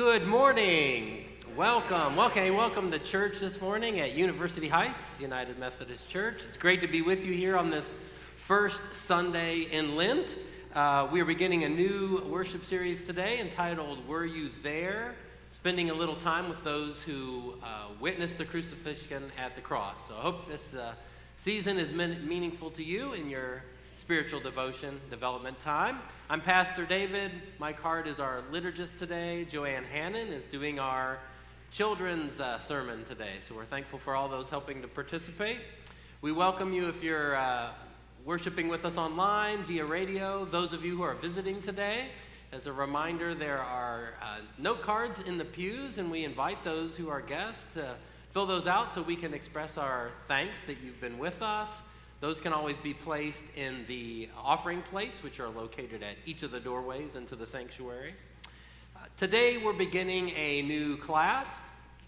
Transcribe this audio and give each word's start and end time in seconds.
Good 0.00 0.26
morning. 0.26 1.26
Welcome. 1.58 2.16
Welcome. 2.16 2.56
Welcome 2.56 2.90
to 2.90 2.98
church 2.98 3.38
this 3.38 3.60
morning 3.60 4.00
at 4.00 4.14
University 4.14 4.66
Heights 4.66 5.20
United 5.20 5.58
Methodist 5.58 6.08
Church. 6.08 6.42
It's 6.48 6.56
great 6.56 6.80
to 6.80 6.86
be 6.86 7.02
with 7.02 7.22
you 7.22 7.34
here 7.34 7.58
on 7.58 7.68
this 7.68 7.92
first 8.46 8.82
Sunday 8.94 9.68
in 9.70 9.96
Lent. 9.96 10.36
Uh, 10.74 11.06
we 11.12 11.20
are 11.20 11.26
beginning 11.26 11.64
a 11.64 11.68
new 11.68 12.22
worship 12.30 12.64
series 12.64 13.02
today 13.02 13.40
entitled 13.40 14.08
Were 14.08 14.24
You 14.24 14.48
There? 14.62 15.16
Spending 15.50 15.90
a 15.90 15.94
little 15.94 16.16
time 16.16 16.48
with 16.48 16.64
those 16.64 17.02
who 17.02 17.56
uh, 17.62 17.88
witnessed 18.00 18.38
the 18.38 18.46
crucifixion 18.46 19.30
at 19.36 19.54
the 19.54 19.60
cross. 19.60 19.98
So 20.08 20.14
I 20.16 20.22
hope 20.22 20.48
this 20.48 20.74
uh, 20.74 20.94
season 21.36 21.78
is 21.78 21.92
meaningful 21.92 22.70
to 22.70 22.82
you 22.82 23.12
in 23.12 23.28
your 23.28 23.64
spiritual 24.10 24.40
devotion 24.40 25.00
development 25.08 25.56
time. 25.60 26.00
I'm 26.28 26.40
Pastor 26.40 26.84
David. 26.84 27.30
Mike 27.60 27.78
Hart 27.78 28.08
is 28.08 28.18
our 28.18 28.42
liturgist 28.50 28.98
today. 28.98 29.44
Joanne 29.44 29.84
Hannon 29.84 30.32
is 30.32 30.42
doing 30.42 30.80
our 30.80 31.20
children's 31.70 32.40
uh, 32.40 32.58
sermon 32.58 33.04
today. 33.04 33.34
So 33.38 33.54
we're 33.54 33.66
thankful 33.66 34.00
for 34.00 34.16
all 34.16 34.28
those 34.28 34.50
helping 34.50 34.82
to 34.82 34.88
participate. 34.88 35.58
We 36.22 36.32
welcome 36.32 36.72
you 36.72 36.88
if 36.88 37.04
you're 37.04 37.36
uh, 37.36 37.68
worshiping 38.24 38.66
with 38.66 38.84
us 38.84 38.96
online, 38.96 39.62
via 39.62 39.84
radio, 39.84 40.44
those 40.44 40.72
of 40.72 40.84
you 40.84 40.96
who 40.96 41.04
are 41.04 41.14
visiting 41.14 41.62
today. 41.62 42.06
As 42.50 42.66
a 42.66 42.72
reminder, 42.72 43.32
there 43.32 43.60
are 43.60 44.14
uh, 44.20 44.38
note 44.58 44.82
cards 44.82 45.22
in 45.22 45.38
the 45.38 45.44
pews, 45.44 45.98
and 45.98 46.10
we 46.10 46.24
invite 46.24 46.64
those 46.64 46.96
who 46.96 47.08
are 47.10 47.20
guests 47.20 47.64
to 47.74 47.94
fill 48.32 48.46
those 48.46 48.66
out 48.66 48.92
so 48.92 49.02
we 49.02 49.14
can 49.14 49.32
express 49.32 49.78
our 49.78 50.10
thanks 50.26 50.62
that 50.62 50.78
you've 50.82 51.00
been 51.00 51.16
with 51.16 51.40
us 51.42 51.82
those 52.20 52.38
can 52.38 52.52
always 52.52 52.76
be 52.76 52.92
placed 52.92 53.46
in 53.56 53.84
the 53.88 54.28
offering 54.36 54.82
plates, 54.82 55.22
which 55.22 55.40
are 55.40 55.48
located 55.48 56.02
at 56.02 56.16
each 56.26 56.42
of 56.42 56.50
the 56.50 56.60
doorways 56.60 57.16
into 57.16 57.34
the 57.34 57.46
sanctuary. 57.46 58.14
Uh, 58.94 59.00
today, 59.16 59.56
we're 59.56 59.72
beginning 59.72 60.30
a 60.36 60.60
new 60.62 60.98
class 60.98 61.48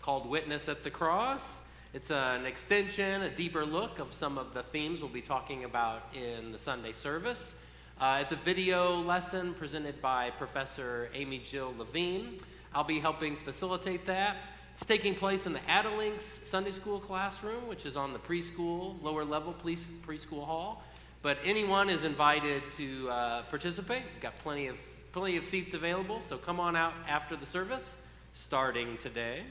called 0.02 0.28
Witness 0.28 0.68
at 0.68 0.84
the 0.84 0.90
Cross. 0.90 1.60
It's 1.94 2.10
an 2.10 2.44
extension, 2.44 3.22
a 3.22 3.30
deeper 3.30 3.64
look 3.64 4.00
of 4.00 4.12
some 4.12 4.36
of 4.36 4.52
the 4.52 4.62
themes 4.64 5.00
we'll 5.00 5.08
be 5.08 5.22
talking 5.22 5.64
about 5.64 6.02
in 6.14 6.52
the 6.52 6.58
Sunday 6.58 6.92
service. 6.92 7.54
Uh, 7.98 8.18
it's 8.20 8.32
a 8.32 8.36
video 8.36 8.96
lesson 8.96 9.54
presented 9.54 10.02
by 10.02 10.28
Professor 10.30 11.08
Amy 11.14 11.38
Jill 11.38 11.74
Levine. 11.78 12.38
I'll 12.74 12.84
be 12.84 13.00
helping 13.00 13.36
facilitate 13.36 14.04
that. 14.06 14.36
It's 14.74 14.86
taking 14.86 15.14
place 15.14 15.46
in 15.46 15.52
the 15.52 15.60
Adalinks 15.60 16.44
Sunday 16.46 16.72
School 16.72 16.98
classroom, 16.98 17.68
which 17.68 17.84
is 17.86 17.96
on 17.96 18.12
the 18.12 18.18
preschool, 18.18 19.00
lower 19.02 19.24
level 19.24 19.54
preschool 19.54 20.44
hall. 20.44 20.82
But 21.20 21.38
anyone 21.44 21.88
is 21.88 22.04
invited 22.04 22.62
to 22.78 23.10
uh, 23.10 23.42
participate. 23.42 24.02
We've 24.12 24.22
got 24.22 24.38
plenty 24.38 24.66
of, 24.66 24.76
plenty 25.12 25.36
of 25.36 25.44
seats 25.44 25.74
available, 25.74 26.20
so 26.20 26.36
come 26.36 26.58
on 26.58 26.74
out 26.74 26.94
after 27.06 27.36
the 27.36 27.46
service, 27.46 27.96
starting 28.34 28.98
today. 28.98 29.44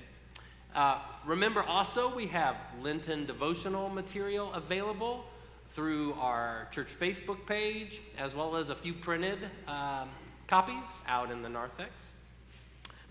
Uh, 0.75 0.99
remember 1.25 1.63
also, 1.63 2.13
we 2.13 2.27
have 2.27 2.55
Lenten 2.81 3.25
devotional 3.25 3.89
material 3.89 4.51
available 4.53 5.23
through 5.73 6.13
our 6.15 6.67
church 6.71 6.89
Facebook 6.99 7.45
page, 7.45 8.01
as 8.17 8.35
well 8.35 8.55
as 8.55 8.69
a 8.69 8.75
few 8.75 8.93
printed 8.93 9.39
um, 9.67 10.09
copies 10.47 10.85
out 11.07 11.31
in 11.31 11.41
the 11.41 11.49
narthex. 11.49 11.91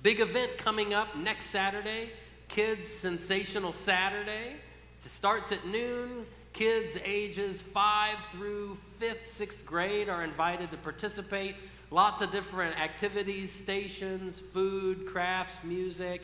Big 0.02 0.20
event 0.20 0.56
coming 0.56 0.94
up 0.94 1.14
next 1.14 1.46
Saturday, 1.46 2.08
Kids 2.48 2.88
Sensational 2.88 3.74
Saturday. 3.74 4.54
It 4.98 5.10
starts 5.10 5.52
at 5.52 5.66
noon. 5.66 6.24
Kids 6.54 6.96
ages 7.04 7.60
5 7.60 8.16
through 8.32 8.78
5th, 8.98 9.28
6th 9.28 9.64
grade 9.66 10.08
are 10.08 10.24
invited 10.24 10.70
to 10.70 10.78
participate. 10.78 11.54
Lots 11.90 12.22
of 12.22 12.32
different 12.32 12.80
activities, 12.80 13.52
stations, 13.52 14.42
food, 14.54 15.06
crafts, 15.06 15.56
music, 15.64 16.22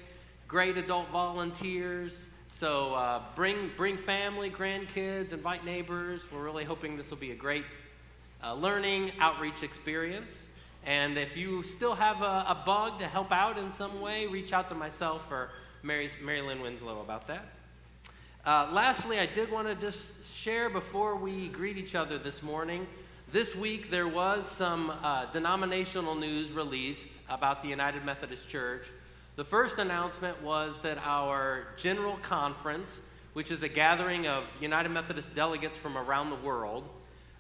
great 0.49 0.79
adult 0.79 1.11
volunteers. 1.11 2.17
So 2.51 2.95
uh, 2.95 3.25
bring, 3.35 3.71
bring 3.77 3.99
family, 3.99 4.51
grandkids, 4.51 5.35
invite 5.35 5.67
neighbors. 5.67 6.23
We're 6.33 6.43
really 6.43 6.65
hoping 6.65 6.97
this 6.97 7.11
will 7.11 7.19
be 7.19 7.33
a 7.33 7.37
great 7.37 7.67
uh, 8.43 8.55
learning 8.55 9.13
outreach 9.21 9.63
experience. 9.63 10.47
And 10.87 11.19
if 11.19 11.37
you 11.37 11.65
still 11.65 11.97
have 11.97 12.23
a, 12.23 12.47
a, 12.49 12.63
bug 12.65 13.01
to 13.01 13.07
help 13.09 13.33
out 13.33 13.59
in 13.59 13.73
some 13.73 14.01
way, 14.01 14.27
reach 14.27 14.53
out 14.53 14.69
to 14.69 14.77
myself 14.77 15.27
or 15.33 15.51
Mary, 15.83 16.09
Mary 16.23 16.41
Lynn 16.41 16.61
Winslow 16.61 17.01
about 17.01 17.27
that. 17.27 17.45
Uh, 18.45 18.69
lastly, 18.73 19.19
I 19.19 19.27
did 19.27 19.51
want 19.51 19.67
to 19.67 19.75
just 19.75 20.25
share 20.25 20.71
before 20.71 21.17
we 21.17 21.49
greet 21.49 21.77
each 21.77 21.97
other 21.97 22.19
this 22.19 22.41
morning. 22.41 22.87
This 23.33 23.57
week, 23.57 23.91
there 23.91 24.07
was 24.07 24.49
some 24.49 24.91
uh, 25.03 25.27
denominational 25.33 26.15
news 26.15 26.53
released 26.53 27.09
about 27.29 27.63
the 27.63 27.69
United 27.69 28.05
Methodist 28.05 28.49
Church. 28.49 28.87
The 29.35 29.45
first 29.45 29.79
announcement 29.79 30.41
was 30.41 30.77
that 30.85 30.99
our 30.99 31.67
General 31.77 32.17
Conference, 32.19 33.01
which 33.33 33.51
is 33.51 33.65
a 33.65 33.69
gathering 33.69 34.29
of 34.29 34.49
United 34.61 34.91
Methodist 34.91 35.35
delegates 35.35 35.77
from 35.77 35.99
around 35.99 36.31
the 36.31 36.37
world, 36.37 36.89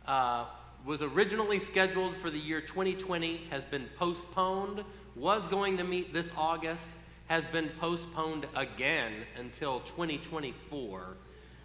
uh, 0.08 0.46
was 0.86 1.02
originally 1.02 1.58
scheduled 1.58 2.16
for 2.16 2.30
the 2.30 2.38
year 2.38 2.60
2020, 2.60 3.38
has 3.50 3.64
been 3.64 3.88
postponed, 3.96 4.84
was 5.16 5.44
going 5.48 5.76
to 5.76 5.82
meet 5.82 6.14
this 6.14 6.30
August, 6.36 6.88
has 7.26 7.44
been 7.46 7.68
postponed 7.80 8.46
again 8.54 9.12
until 9.36 9.80
2024, 9.80 11.16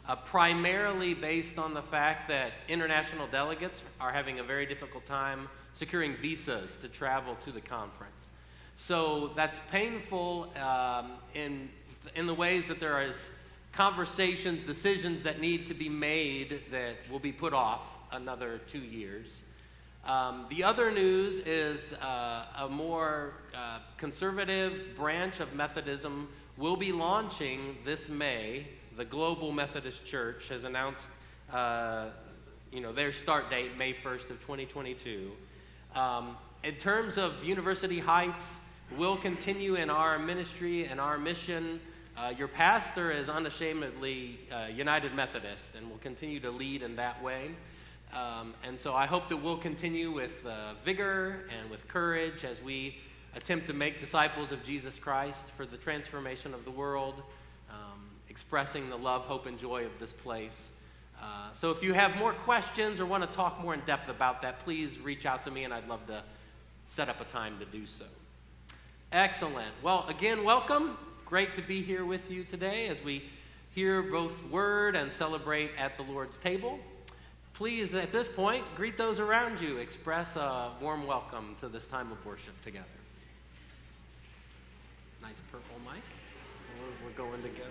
uh, 0.08 0.16
primarily 0.16 1.14
based 1.14 1.60
on 1.60 1.76
the 1.76 1.84
fact 1.84 2.28
that 2.28 2.54
international 2.68 3.28
delegates 3.28 3.84
are 4.00 4.12
having 4.12 4.40
a 4.40 4.44
very 4.44 4.66
difficult 4.66 5.06
time 5.06 5.48
securing 5.76 6.16
visas 6.16 6.76
to 6.82 6.88
travel 6.88 7.36
to 7.46 7.52
the 7.52 7.62
conference. 7.62 8.28
So 8.78 9.34
that's 9.36 9.60
painful 9.70 10.52
um, 10.58 11.12
in, 11.36 11.70
in 12.16 12.26
the 12.26 12.34
ways 12.34 12.66
that 12.66 12.80
there 12.80 13.04
is 13.04 13.30
conversations, 13.72 14.64
decisions 14.64 15.22
that 15.22 15.40
need 15.40 15.68
to 15.68 15.76
be 15.76 15.90
made 15.90 16.64
that 16.72 16.96
will 17.12 17.20
be 17.20 17.32
put 17.32 17.54
off 17.54 17.91
another 18.12 18.60
two 18.68 18.80
years. 18.80 19.28
Um, 20.06 20.48
the 20.50 20.64
other 20.64 20.92
news 20.92 21.40
is 21.40 21.94
uh, 21.94 22.46
a 22.58 22.68
more 22.68 23.34
uh, 23.56 23.80
conservative 23.98 24.96
branch 24.96 25.40
of 25.40 25.54
Methodism 25.54 26.28
will 26.58 26.76
be 26.76 26.92
launching 26.92 27.78
this 27.86 28.10
May. 28.10 28.68
The 28.98 29.06
Global 29.06 29.52
Methodist 29.52 30.04
Church 30.04 30.48
has 30.50 30.64
announced, 30.64 31.10
uh, 31.54 32.08
you 32.72 32.82
know, 32.82 32.92
their 32.92 33.12
start 33.12 33.50
date, 33.50 33.78
May 33.78 33.94
1st 33.94 34.32
of 34.32 34.40
2022. 34.42 35.32
Um, 35.96 36.36
in 36.64 36.76
terms 36.76 37.18
of 37.18 37.44
University 37.44 38.00
Heights, 38.00 38.60
we'll 38.98 39.18
continue 39.18 39.76
in 39.76 39.90
our 39.90 40.18
ministry 40.18 40.86
and 40.86 41.00
our 41.00 41.18
mission. 41.18 41.80
Uh, 42.18 42.34
your 42.38 42.48
pastor 42.48 43.12
is 43.12 43.30
unashamedly 43.30 44.40
uh, 44.52 44.66
United 44.66 45.14
Methodist 45.14 45.70
and 45.78 45.90
will 45.90 45.98
continue 46.00 46.40
to 46.40 46.52
lead 46.52 46.82
in 46.82 46.96
that 46.96 47.22
way. 47.24 47.52
Um, 48.14 48.54
and 48.68 48.78
so 48.78 48.94
I 48.94 49.06
hope 49.06 49.30
that 49.30 49.38
we'll 49.38 49.58
continue 49.58 50.12
with 50.12 50.46
uh, 50.46 50.74
vigor 50.84 51.46
and 51.58 51.70
with 51.70 51.88
courage 51.88 52.44
as 52.44 52.62
we 52.62 52.98
attempt 53.36 53.68
to 53.68 53.74
make 53.74 54.02
disciples 54.02 54.52
of 54.52 54.62
Jesus 54.64 55.00
Christ 55.00 55.52
for 55.56 55.66
the 55.66 55.78
transformation 55.78 56.54
of 56.54 56.66
the 56.66 56.72
world, 56.72 57.22
um, 57.70 58.10
expressing 58.30 58.90
the 58.90 58.98
love, 58.98 59.24
hope, 59.24 59.46
and 59.46 59.58
joy 59.58 59.86
of 59.86 59.92
this 59.98 60.12
place. 60.12 60.72
Uh, 61.22 61.54
so 61.54 61.72
if 61.72 61.82
you 61.82 61.94
have 61.94 62.18
more 62.18 62.34
questions 62.34 63.00
or 63.00 63.06
want 63.06 63.24
to 63.24 63.34
talk 63.36 63.62
more 63.62 63.74
in 63.74 63.80
depth 63.82 64.10
about 64.10 64.42
that, 64.42 64.60
please 64.60 65.00
reach 65.00 65.26
out 65.26 65.46
to 65.46 65.52
me 65.52 65.64
and 65.64 65.74
I'd 65.74 65.88
love 65.88 66.06
to 66.08 66.22
set 66.90 67.08
up 67.08 67.22
a 67.22 67.26
time 67.26 67.60
to 67.60 67.66
do 67.66 67.86
so. 67.86 68.06
Excellent. 69.14 69.72
Well, 69.82 70.06
again, 70.10 70.44
welcome. 70.44 70.98
Great 71.26 71.56
to 71.56 71.62
be 71.62 71.82
here 71.82 72.04
with 72.04 72.30
you 72.30 72.44
today 72.44 72.88
as 72.88 73.02
we 73.02 73.24
hear 73.74 74.02
both 74.02 74.34
word 74.50 74.98
and 74.98 75.14
celebrate 75.14 75.72
at 75.78 75.96
the 75.96 76.04
Lord's 76.04 76.38
table 76.38 76.80
please, 77.62 77.94
at 77.94 78.12
this 78.12 78.28
point, 78.28 78.66
greet 78.76 78.98
those 78.98 79.20
around 79.20 79.62
you. 79.62 79.78
Express 79.78 80.36
a 80.36 80.72
warm 80.82 81.06
welcome 81.06 81.56
to 81.60 81.70
this 81.70 81.86
time 81.86 82.12
of 82.12 82.26
worship 82.26 82.60
together. 82.64 82.88
Nice 85.22 85.40
purple 85.52 85.76
mic. 85.86 86.02
We're, 87.06 87.12
going 87.12 87.40
together. 87.44 87.70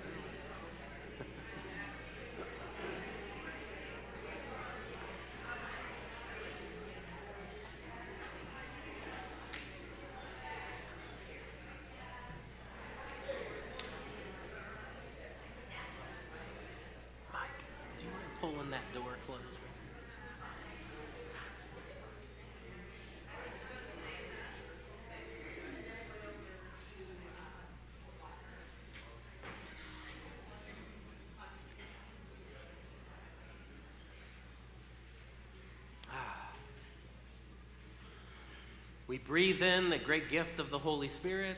We 39.11 39.19
breathe 39.19 39.61
in 39.61 39.91
the 39.91 39.99
great 39.99 40.31
gift 40.31 40.61
of 40.61 40.71
the 40.71 40.79
Holy 40.79 41.09
Spirit. 41.09 41.57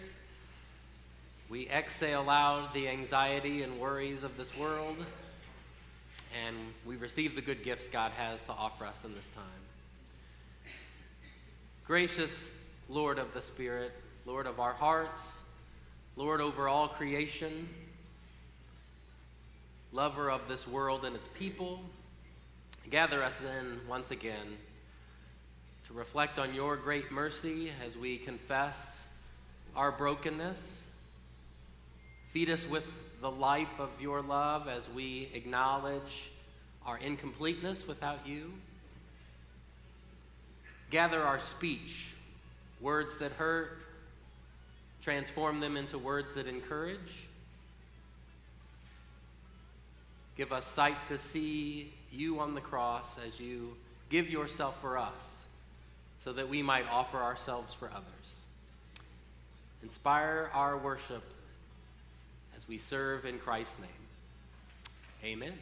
We 1.50 1.68
exhale 1.68 2.30
out 2.30 2.72
the 2.72 2.88
anxiety 2.88 3.62
and 3.62 3.78
worries 3.78 4.22
of 4.22 4.38
this 4.38 4.56
world, 4.56 4.96
and 6.46 6.56
we 6.86 6.96
receive 6.96 7.34
the 7.34 7.42
good 7.42 7.62
gifts 7.62 7.90
God 7.90 8.12
has 8.12 8.42
to 8.44 8.52
offer 8.52 8.86
us 8.86 9.04
in 9.04 9.14
this 9.14 9.28
time. 9.34 10.72
Gracious 11.86 12.50
Lord 12.88 13.18
of 13.18 13.34
the 13.34 13.42
Spirit, 13.42 13.92
Lord 14.24 14.46
of 14.46 14.58
our 14.58 14.72
hearts, 14.72 15.20
Lord 16.16 16.40
over 16.40 16.70
all 16.70 16.88
creation, 16.88 17.68
lover 19.92 20.30
of 20.30 20.48
this 20.48 20.66
world 20.66 21.04
and 21.04 21.14
its 21.14 21.28
people, 21.34 21.82
gather 22.88 23.22
us 23.22 23.42
in 23.42 23.78
once 23.86 24.10
again 24.10 24.56
reflect 25.94 26.38
on 26.38 26.54
your 26.54 26.76
great 26.76 27.10
mercy 27.10 27.70
as 27.86 27.96
we 27.96 28.16
confess 28.16 29.02
our 29.76 29.92
brokenness. 29.92 30.84
Feed 32.32 32.48
us 32.48 32.66
with 32.66 32.86
the 33.20 33.30
life 33.30 33.78
of 33.78 33.90
your 34.00 34.22
love 34.22 34.68
as 34.68 34.88
we 34.88 35.30
acknowledge 35.34 36.30
our 36.86 36.98
incompleteness 36.98 37.86
without 37.86 38.26
you. 38.26 38.52
Gather 40.90 41.22
our 41.22 41.38
speech, 41.38 42.14
words 42.80 43.16
that 43.18 43.32
hurt, 43.32 43.78
transform 45.02 45.60
them 45.60 45.76
into 45.76 45.98
words 45.98 46.34
that 46.34 46.46
encourage. 46.46 47.28
Give 50.36 50.52
us 50.52 50.66
sight 50.66 51.06
to 51.08 51.18
see 51.18 51.92
you 52.10 52.40
on 52.40 52.54
the 52.54 52.60
cross 52.60 53.18
as 53.26 53.38
you 53.38 53.76
give 54.08 54.30
yourself 54.30 54.80
for 54.80 54.96
us 54.98 55.41
so 56.24 56.32
that 56.32 56.48
we 56.48 56.62
might 56.62 56.88
offer 56.90 57.18
ourselves 57.18 57.74
for 57.74 57.88
others. 57.88 58.06
Inspire 59.82 60.50
our 60.54 60.76
worship 60.78 61.22
as 62.56 62.66
we 62.68 62.78
serve 62.78 63.24
in 63.24 63.38
Christ's 63.38 63.76
name. 63.80 63.88
Amen. 65.24 65.52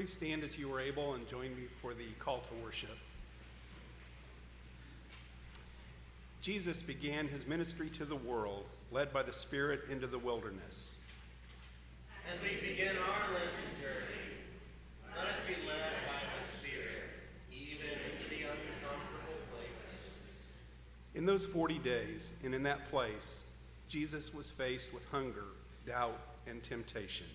Please 0.00 0.14
stand 0.14 0.42
as 0.42 0.56
you 0.56 0.72
are 0.72 0.80
able 0.80 1.12
and 1.12 1.28
join 1.28 1.54
me 1.54 1.64
for 1.82 1.92
the 1.92 2.06
call 2.18 2.38
to 2.38 2.64
worship. 2.64 2.96
Jesus 6.40 6.82
began 6.82 7.28
his 7.28 7.46
ministry 7.46 7.90
to 7.90 8.06
the 8.06 8.16
world, 8.16 8.64
led 8.90 9.12
by 9.12 9.22
the 9.22 9.32
Spirit 9.34 9.82
into 9.90 10.06
the 10.06 10.18
wilderness. 10.18 11.00
As 12.32 12.40
we 12.40 12.66
begin 12.66 12.96
our 12.96 13.34
Lenten 13.34 13.78
journey, 13.78 14.38
let 15.14 15.26
us 15.26 15.36
be 15.46 15.52
led 15.68 15.92
by 16.08 16.22
the 16.32 16.58
Spirit, 16.58 17.10
even 17.52 17.90
into 17.90 18.30
the 18.30 18.48
uncomfortable 18.48 19.36
places. 19.52 20.16
In 21.14 21.26
those 21.26 21.44
40 21.44 21.78
days 21.78 22.32
and 22.42 22.54
in 22.54 22.62
that 22.62 22.88
place, 22.88 23.44
Jesus 23.86 24.32
was 24.32 24.48
faced 24.48 24.94
with 24.94 25.04
hunger, 25.10 25.44
doubt, 25.84 26.18
and 26.46 26.62
temptation. 26.62 27.26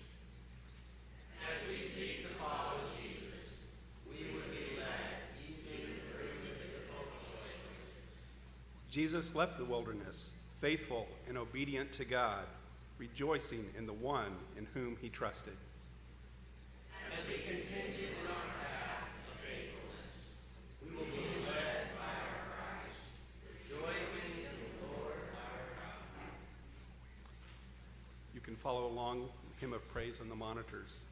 As 1.46 1.68
we 1.68 1.76
seek 1.76 2.26
to 2.26 2.34
follow 2.42 2.80
Jesus, 2.98 3.70
we 4.10 4.34
would 4.34 4.50
be 4.50 4.74
led 4.82 5.30
even 5.38 6.02
through 6.10 6.42
the 6.42 6.58
difficult 6.58 7.06
choices. 7.22 7.70
Jesus 8.96 9.34
left 9.34 9.58
the 9.58 9.64
wilderness, 9.66 10.34
faithful 10.58 11.06
and 11.28 11.36
obedient 11.36 11.92
to 11.92 12.06
God, 12.06 12.46
rejoicing 12.96 13.66
in 13.76 13.84
the 13.84 13.92
one 13.92 14.34
in 14.56 14.66
whom 14.72 14.96
he 15.02 15.10
trusted. 15.10 15.52
As 17.12 17.28
we 17.28 17.34
continue 17.34 18.06
in 18.08 18.26
our 18.26 18.48
path 18.58 19.12
of 19.28 19.36
faithfulness, 19.44 20.16
we 20.82 20.96
will 20.96 21.04
be 21.04 21.44
led 21.44 21.92
by 22.00 22.08
our 22.08 22.40
Christ, 22.56 22.96
rejoicing 23.68 24.32
in 24.38 24.56
the 24.64 24.86
Lord 24.88 25.12
our 25.12 25.60
God. 25.76 26.32
You 28.32 28.40
can 28.40 28.56
follow 28.56 28.86
along 28.86 29.20
with 29.20 29.60
hymn 29.60 29.74
of 29.74 29.86
praise 29.92 30.22
on 30.22 30.30
the 30.30 30.34
monitors. 30.34 31.02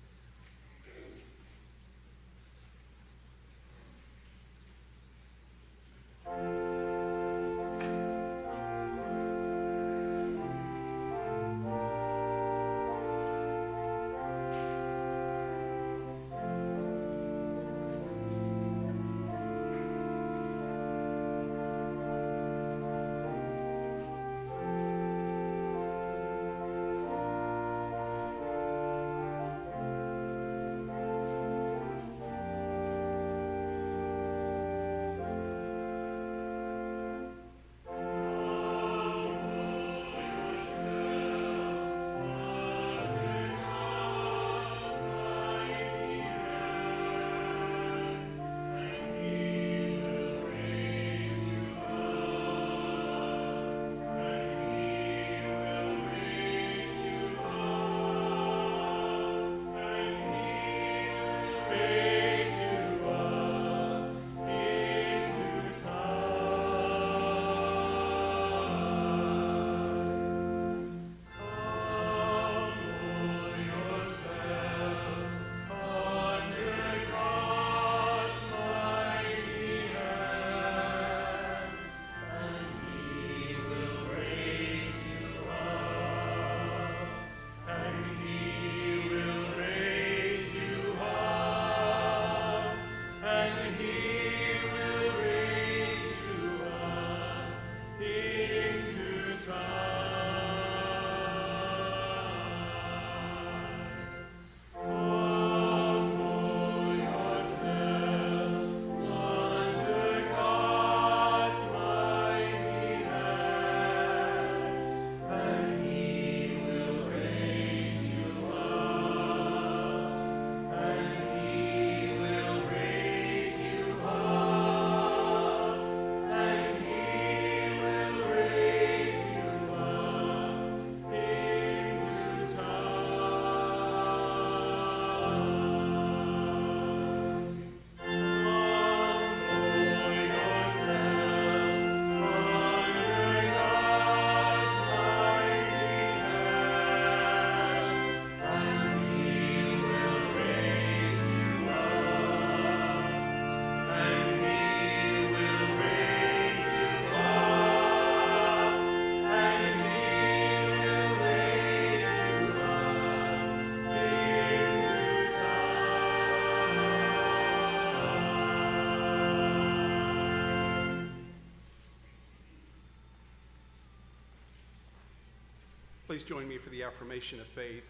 Please 176.15 176.23
join 176.23 176.47
me 176.47 176.59
for 176.59 176.71
the 176.71 176.85
affirmation 176.85 177.41
of 177.41 177.47
faith. 177.49 177.83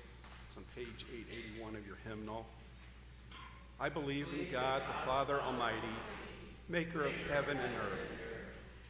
It's 0.46 0.56
on 0.56 0.64
page 0.74 1.04
881 1.12 1.76
of 1.76 1.86
your 1.86 1.98
hymnal. 2.08 2.46
I 3.78 3.90
believe 3.90 4.28
in 4.32 4.50
God 4.50 4.80
the 4.80 5.06
Father 5.06 5.42
Almighty, 5.42 5.76
maker 6.70 7.04
of 7.04 7.12
heaven 7.30 7.58
and 7.58 7.74
earth, 7.74 8.08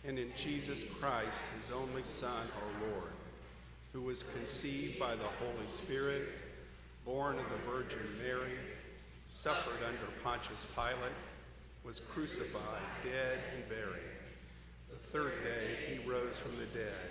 and 0.06 0.20
in 0.20 0.30
Jesus 0.36 0.84
Christ, 1.00 1.42
his 1.56 1.72
only 1.72 2.04
Son, 2.04 2.30
our 2.30 2.88
Lord, 2.88 3.10
who 3.92 4.02
was 4.02 4.22
conceived 4.38 5.00
by 5.00 5.16
the 5.16 5.24
Holy 5.24 5.66
Spirit, 5.66 6.28
born 7.04 7.36
of 7.36 7.46
the 7.50 7.72
Virgin 7.72 8.06
Mary, 8.22 8.52
suffered 9.32 9.82
under 9.84 10.12
Pontius 10.22 10.64
Pilate, 10.76 11.18
was 11.82 11.98
crucified, 11.98 12.82
dead, 13.02 13.40
and 13.56 13.68
buried. 13.68 14.14
The 14.92 15.08
third 15.08 15.42
day 15.42 15.92
he 15.92 16.08
rose 16.08 16.38
from 16.38 16.52
the 16.56 16.66
dead. 16.66 17.10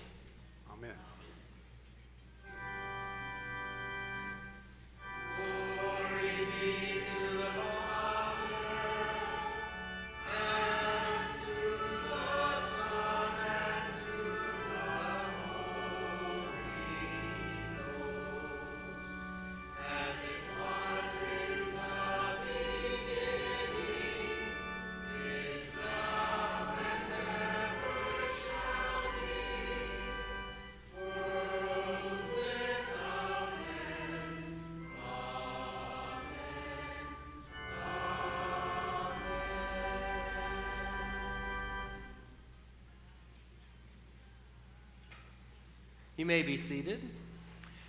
You 46.21 46.27
may 46.27 46.43
be 46.43 46.55
seated. 46.55 47.01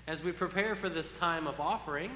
As 0.06 0.22
we 0.22 0.32
prepare 0.32 0.74
for 0.74 0.88
this 0.88 1.10
time 1.18 1.46
of 1.46 1.60
offering, 1.60 2.10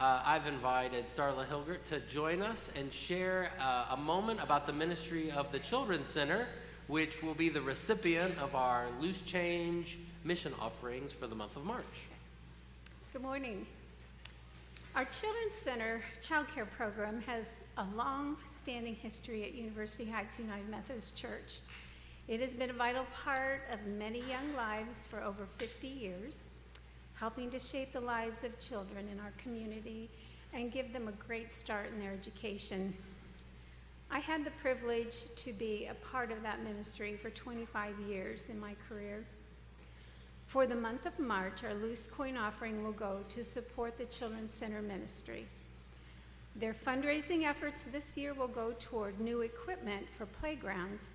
uh, 0.00 0.22
I've 0.24 0.46
invited 0.46 1.04
Starla 1.06 1.46
Hilgert 1.46 1.84
to 1.90 2.00
join 2.00 2.40
us 2.40 2.70
and 2.76 2.90
share 2.90 3.50
uh, 3.60 3.88
a 3.90 3.96
moment 3.98 4.42
about 4.42 4.66
the 4.66 4.72
ministry 4.72 5.30
of 5.30 5.52
the 5.52 5.58
Children's 5.58 6.08
Center, 6.08 6.48
which 6.86 7.22
will 7.22 7.34
be 7.34 7.50
the 7.50 7.60
recipient 7.60 8.38
of 8.38 8.54
our 8.54 8.86
loose 9.00 9.20
change 9.20 9.98
mission 10.24 10.54
offerings 10.58 11.12
for 11.12 11.26
the 11.26 11.34
month 11.34 11.54
of 11.56 11.66
March. 11.66 12.08
Good 13.12 13.20
morning. 13.20 13.66
Our 14.96 15.04
Children's 15.04 15.56
Center 15.56 16.00
child 16.22 16.48
care 16.48 16.64
program 16.64 17.20
has 17.26 17.60
a 17.76 17.84
long 17.94 18.38
standing 18.46 18.94
history 18.94 19.44
at 19.44 19.52
University 19.52 20.10
Heights 20.10 20.40
United 20.40 20.70
Methodist 20.70 21.14
Church. 21.16 21.58
It 22.30 22.38
has 22.42 22.54
been 22.54 22.70
a 22.70 22.74
vital 22.74 23.06
part 23.24 23.62
of 23.72 23.84
many 23.98 24.20
young 24.20 24.54
lives 24.56 25.04
for 25.04 25.20
over 25.20 25.48
50 25.58 25.88
years, 25.88 26.44
helping 27.14 27.50
to 27.50 27.58
shape 27.58 27.92
the 27.92 28.00
lives 28.00 28.44
of 28.44 28.56
children 28.60 29.08
in 29.10 29.18
our 29.18 29.32
community 29.36 30.08
and 30.52 30.70
give 30.70 30.92
them 30.92 31.08
a 31.08 31.26
great 31.26 31.50
start 31.50 31.88
in 31.92 31.98
their 31.98 32.12
education. 32.12 32.94
I 34.12 34.20
had 34.20 34.44
the 34.44 34.52
privilege 34.62 35.24
to 35.34 35.52
be 35.52 35.88
a 35.90 35.94
part 36.06 36.30
of 36.30 36.40
that 36.44 36.62
ministry 36.62 37.16
for 37.16 37.30
25 37.30 37.98
years 38.08 38.48
in 38.48 38.60
my 38.60 38.76
career. 38.88 39.24
For 40.46 40.68
the 40.68 40.76
month 40.76 41.06
of 41.06 41.18
March, 41.18 41.64
our 41.64 41.74
loose 41.74 42.06
coin 42.06 42.36
offering 42.36 42.84
will 42.84 42.92
go 42.92 43.24
to 43.28 43.42
support 43.42 43.98
the 43.98 44.06
Children's 44.06 44.54
Center 44.54 44.82
ministry. 44.82 45.48
Their 46.54 46.74
fundraising 46.74 47.44
efforts 47.44 47.88
this 47.90 48.16
year 48.16 48.34
will 48.34 48.46
go 48.46 48.72
toward 48.78 49.18
new 49.18 49.40
equipment 49.40 50.06
for 50.16 50.26
playgrounds 50.26 51.14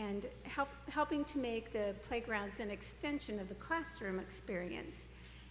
and 0.00 0.26
help, 0.44 0.68
helping 0.88 1.24
to 1.26 1.38
make 1.38 1.72
the 1.72 1.94
playgrounds 2.02 2.60
an 2.60 2.70
extension 2.70 3.38
of 3.38 3.48
the 3.48 3.54
classroom 3.56 4.18
experience. 4.18 5.08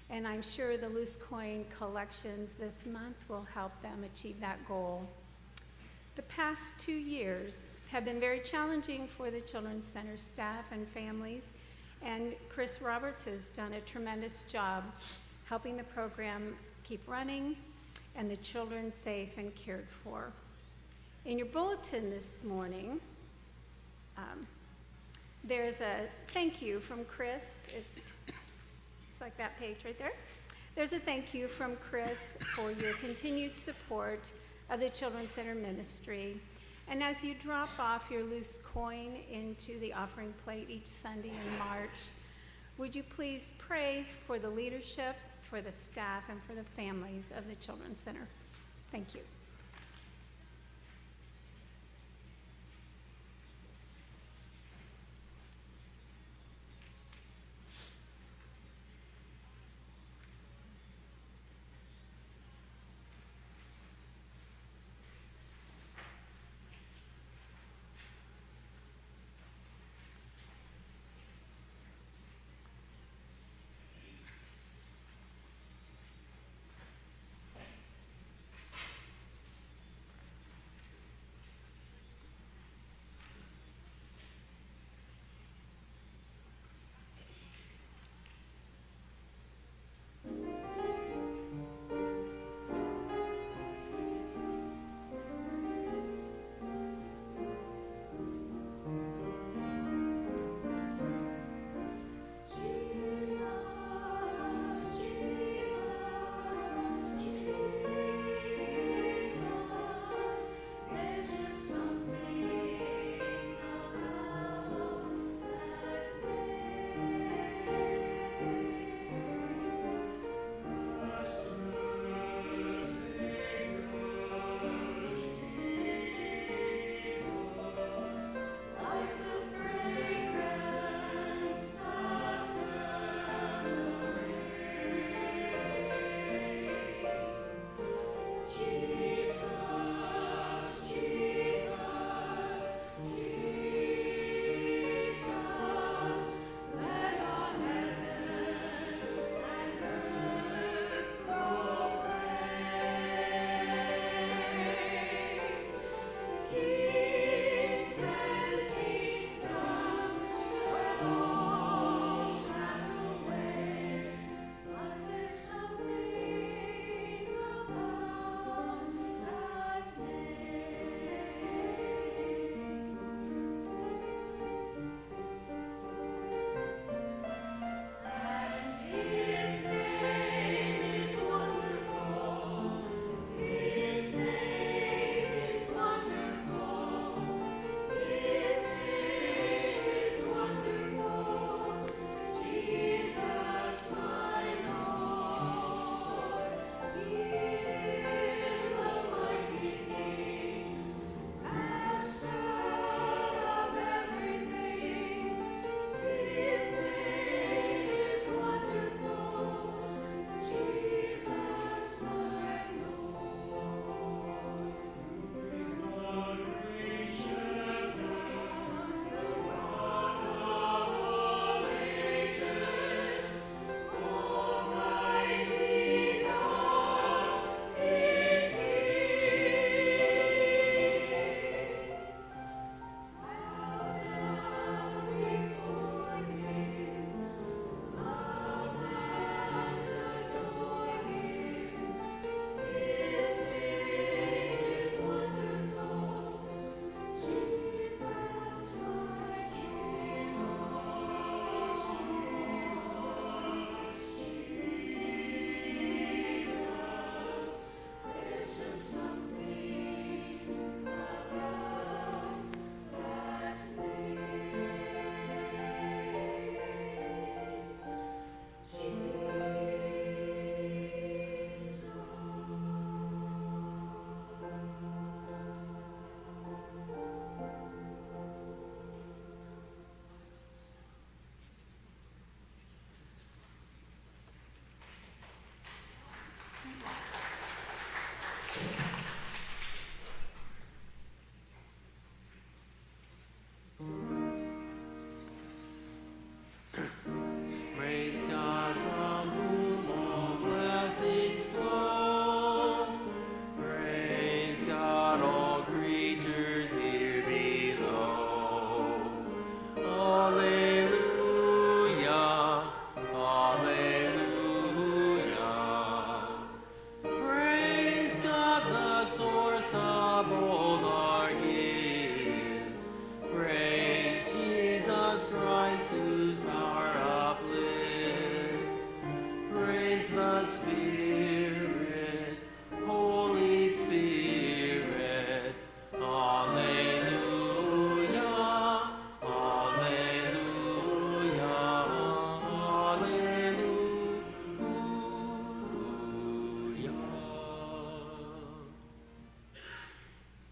And 0.10 0.28
I'm 0.28 0.42
sure 0.42 0.76
the 0.76 0.90
loose 0.90 1.16
coin 1.16 1.66
collections 1.78 2.56
this 2.56 2.86
month 2.88 3.18
will 3.28 3.46
help 3.54 3.80
them 3.82 4.04
achieve 4.04 4.40
that 4.40 4.66
goal. 4.68 5.08
The 6.16 6.24
past 6.24 6.78
two 6.80 6.94
years 6.94 7.70
have 7.90 8.06
been 8.06 8.20
very 8.20 8.40
challenging 8.40 9.08
for 9.08 9.30
the 9.30 9.40
Children's 9.40 9.86
Center 9.86 10.18
staff 10.18 10.66
and 10.72 10.88
families, 10.88 11.52
and 12.02 12.34
Chris 12.50 12.82
Roberts 12.82 13.26
has 13.26 13.52
done 13.52 13.74
a 13.74 13.82
tremendous 13.82 14.44
job 14.44 14.84
helping 15.46 15.78
the 15.78 15.84
program 15.84 16.56
keep 16.84 17.08
running 17.08 17.56
and 18.16 18.30
the 18.30 18.38
children 18.38 18.90
safe 18.90 19.38
and 19.38 19.54
cared 19.56 19.88
for. 20.04 20.32
In 21.26 21.38
your 21.38 21.48
bulletin 21.48 22.10
this 22.10 22.44
morning, 22.44 23.00
um, 24.20 24.48
there's 25.44 25.82
a 25.82 26.02
thank 26.28 26.62
you 26.62 26.80
from 26.80 27.06
Chris. 27.06 27.60
It's, 27.76 28.02
it's 29.10 29.22
like 29.22 29.38
that 29.38 29.58
page 29.58 29.86
right 29.86 29.98
there. 29.98 30.14
There's 30.76 30.94
a 30.94 31.00
thank 31.00 31.34
you 31.34 31.48
from 31.48 31.76
Chris 31.78 32.38
for 32.56 32.72
your 32.72 32.94
continued 32.94 33.56
support 33.56 34.32
of 34.70 34.80
the 34.80 34.90
Children's 34.90 35.32
Center 35.32 35.56
Ministry. 35.56 36.40
And 36.88 37.04
as 37.04 37.24
you 37.24 37.36
drop 37.36 37.70
off 37.80 38.10
your 38.10 38.24
loose 38.24 38.60
coin 38.74 39.18
into 39.32 39.80
the 39.80 39.94
offering 39.94 40.34
plate 40.44 40.70
each 40.70 40.88
Sunday 40.88 41.30
in 41.30 41.58
March, 41.58 42.10
would 42.78 42.96
you 42.96 43.04
please 43.04 43.52
pray 43.58 44.06
for 44.26 44.40
the 44.40 44.50
leadership, 44.50 45.16
for 45.42 45.62
the 45.62 45.72
staff, 45.72 46.24
and 46.30 46.42
for 46.44 46.54
the 46.54 46.64
families 46.64 47.32
of 47.36 47.48
the 47.48 47.56
Children's 47.56 48.00
Center? 48.00 48.28
Thank 48.92 49.14
you. 49.14 49.22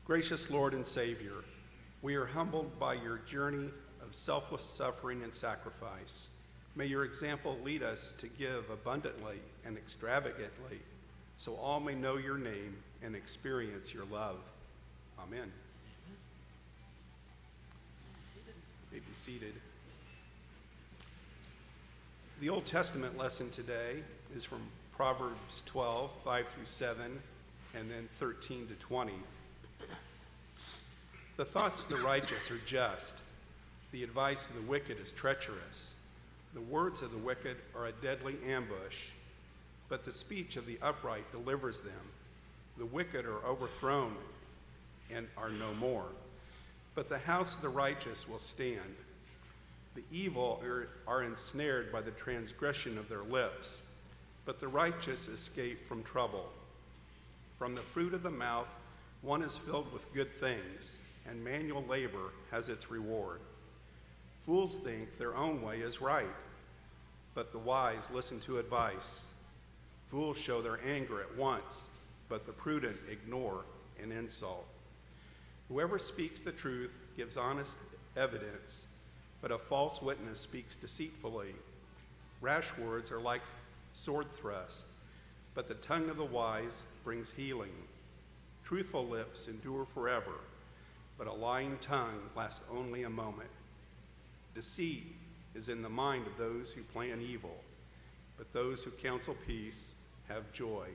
Gracious 0.07 0.49
Lord 0.49 0.73
and 0.73 0.85
Savior, 0.85 1.33
we 2.01 2.15
are 2.15 2.27
humbled 2.27 2.79
by 2.79 2.93
your 2.93 3.17
journey 3.17 3.69
of 4.01 4.15
selfless 4.15 4.63
suffering 4.63 5.21
and 5.21 5.33
sacrifice. 5.33 6.31
May 6.77 6.85
your 6.85 7.03
example 7.03 7.57
lead 7.61 7.83
us 7.83 8.13
to 8.19 8.29
give 8.29 8.69
abundantly 8.69 9.41
and 9.65 9.77
extravagantly 9.77 10.79
so 11.35 11.55
all 11.55 11.81
may 11.81 11.93
know 11.93 12.15
your 12.15 12.37
name 12.37 12.77
and 13.03 13.17
experience 13.17 13.93
your 13.93 14.05
love. 14.05 14.37
Amen. 15.19 15.51
may 18.93 18.99
be 18.99 19.11
seated. 19.11 19.55
The 22.39 22.47
Old 22.47 22.65
Testament 22.65 23.17
lesson 23.17 23.49
today 23.49 23.97
is 24.33 24.45
from 24.45 24.61
Proverbs 24.95 25.63
12, 25.65 26.13
5 26.23 26.47
through 26.47 26.63
7, 26.63 27.19
and 27.75 27.91
then 27.91 28.07
13 28.09 28.67
to 28.67 28.73
20. 28.75 29.11
The 31.38 31.45
thoughts 31.45 31.84
of 31.84 31.89
the 31.89 31.97
righteous 31.97 32.50
are 32.50 32.60
just. 32.65 33.15
The 33.91 34.04
advice 34.04 34.50
of 34.50 34.56
the 34.56 34.63
wicked 34.63 35.00
is 35.00 35.12
treacherous. 35.12 35.95
The 36.56 36.62
words 36.62 37.04
of 37.04 37.12
the 37.12 37.17
wicked 37.19 37.58
are 37.76 37.86
a 37.86 37.91
deadly 37.91 38.38
ambush, 38.47 39.10
but 39.88 40.04
the 40.04 40.12
speech 40.12 40.58
of 40.58 40.65
the 40.65 40.80
upright 40.82 41.32
delivers 41.32 41.82
them. 41.82 41.93
The 42.80 42.88
wicked 42.88 43.26
are 43.26 43.45
overthrown 43.45 44.15
and 45.12 45.28
are 45.38 45.52
no 45.52 45.76
more, 45.76 46.08
but 46.95 47.08
the 47.08 47.19
house 47.19 47.54
of 47.54 47.62
the 47.62 47.69
righteous 47.69 48.28
will 48.28 48.39
stand. 48.39 48.95
The 49.93 50.04
evil 50.12 50.60
are, 50.63 50.88
are 51.08 51.21
ensnared 51.21 51.91
by 51.91 52.02
the 52.02 52.12
transgression 52.12 52.97
of 52.97 53.10
their 53.10 53.23
lips, 53.23 53.84
but 54.43 54.60
the 54.60 54.67
righteous 54.67 55.28
escape 55.28 55.86
from 55.86 56.02
trouble. 56.02 56.50
From 57.60 57.76
the 57.76 57.82
fruit 57.82 58.15
of 58.15 58.23
the 58.23 58.32
mouth, 58.32 58.76
one 59.21 59.43
is 59.43 59.56
filled 59.56 59.93
with 59.93 60.12
good 60.15 60.34
things 60.34 60.97
and 61.27 61.43
manual 61.43 61.83
labor 61.83 62.31
has 62.51 62.69
its 62.69 62.89
reward. 62.89 63.39
Fools 64.41 64.75
think 64.75 65.17
their 65.17 65.35
own 65.35 65.61
way 65.61 65.79
is 65.79 66.01
right, 66.01 66.25
but 67.33 67.51
the 67.51 67.57
wise 67.57 68.09
listen 68.13 68.39
to 68.41 68.59
advice. 68.59 69.27
Fools 70.07 70.37
show 70.37 70.61
their 70.61 70.79
anger 70.85 71.19
at 71.19 71.35
once, 71.35 71.89
but 72.29 72.45
the 72.45 72.53
prudent 72.53 72.97
ignore 73.11 73.65
an 74.01 74.11
insult. 74.11 74.65
Whoever 75.67 75.99
speaks 75.99 76.39
the 76.39 76.51
truth 76.51 76.97
gives 77.17 77.35
honest 77.35 77.77
evidence, 78.15 78.87
but 79.41 79.51
a 79.51 79.57
false 79.57 80.01
witness 80.01 80.39
speaks 80.39 80.77
deceitfully. 80.77 81.55
Rash 82.39 82.75
words 82.77 83.11
are 83.11 83.19
like 83.19 83.41
sword 83.91 84.31
thrusts, 84.31 84.85
but 85.53 85.67
the 85.67 85.73
tongue 85.73 86.09
of 86.09 86.17
the 86.17 86.23
wise 86.23 86.85
brings 87.03 87.31
healing. 87.31 87.73
Truthful 88.63 89.05
lips 89.05 89.47
endure 89.47 89.85
forever 89.85 90.35
but 91.17 91.27
a 91.27 91.34
lying 91.34 91.77
tongue 91.80 92.19
lasts 92.36 92.62
only 92.71 93.03
a 93.03 93.10
moment. 93.10 93.49
Deceit 94.53 95.15
is 95.56 95.69
in 95.69 95.82
the 95.82 95.89
mind 95.89 96.27
of 96.27 96.38
those 96.38 96.71
who 96.71 96.84
plan 96.84 97.21
evil, 97.21 97.56
but 98.38 98.51
those 98.53 98.84
who 98.84 98.91
counsel 98.91 99.36
peace 99.45 99.95
have 100.27 100.51
joy. 100.51 100.88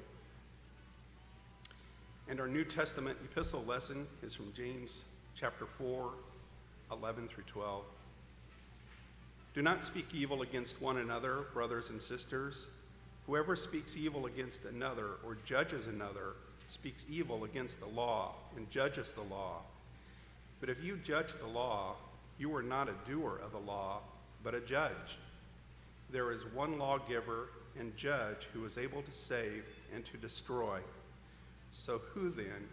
And 2.28 2.40
our 2.40 2.48
New 2.48 2.64
Testament 2.64 3.18
epistle 3.24 3.64
lesson 3.64 4.06
is 4.22 4.34
from 4.34 4.52
James 4.52 5.04
chapter 5.34 5.66
4, 5.66 6.12
11 6.92 7.28
through 7.28 7.44
12. 7.44 7.84
Do 9.54 9.62
not 9.62 9.84
speak 9.84 10.06
evil 10.14 10.42
against 10.42 10.80
one 10.80 10.98
another, 10.98 11.46
brothers 11.52 11.90
and 11.90 12.00
sisters. 12.00 12.68
Whoever 13.26 13.54
speaks 13.54 13.96
evil 13.96 14.26
against 14.26 14.64
another 14.64 15.10
or 15.24 15.36
judges 15.44 15.86
another 15.86 16.34
speaks 16.68 17.04
evil 17.08 17.44
against 17.44 17.80
the 17.80 17.86
law 17.86 18.34
and 18.56 18.70
judges 18.70 19.12
the 19.12 19.22
law. 19.22 19.62
But 20.62 20.70
if 20.70 20.84
you 20.84 20.96
judge 20.96 21.32
the 21.32 21.48
law, 21.48 21.96
you 22.38 22.54
are 22.54 22.62
not 22.62 22.88
a 22.88 22.94
doer 23.04 23.40
of 23.44 23.50
the 23.50 23.58
law, 23.58 23.98
but 24.44 24.54
a 24.54 24.60
judge. 24.60 25.18
There 26.08 26.30
is 26.30 26.44
one 26.46 26.78
lawgiver 26.78 27.48
and 27.76 27.96
judge 27.96 28.46
who 28.52 28.64
is 28.64 28.78
able 28.78 29.02
to 29.02 29.10
save 29.10 29.64
and 29.92 30.04
to 30.04 30.16
destroy. 30.16 30.78
So 31.72 32.00
who 32.14 32.30
then 32.30 32.68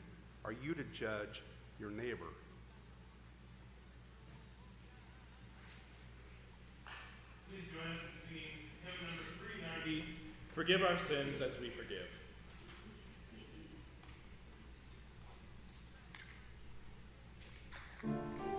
are 0.46 0.52
you 0.52 0.76
to 0.76 0.84
judge 0.94 1.42
your 1.80 1.90
neighbor? 1.90 2.30
Please 7.50 7.64
join 7.74 7.92
us 7.92 8.04
in 8.04 8.30
singing 8.30 8.70
hymn 8.84 9.08
number 9.08 9.24
390, 9.84 10.06
Forgive 10.54 10.84
Our 10.84 10.98
Sins 11.00 11.42
as 11.42 11.60
We 11.60 11.72
Forgive. 11.72 11.89
Alone. 18.04 18.59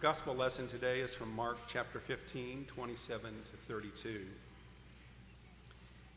Gospel 0.00 0.32
lesson 0.32 0.68
today 0.68 1.00
is 1.00 1.12
from 1.12 1.34
Mark 1.34 1.58
chapter 1.66 1.98
15, 1.98 2.66
27 2.66 3.34
to 3.50 3.56
32. 3.56 4.26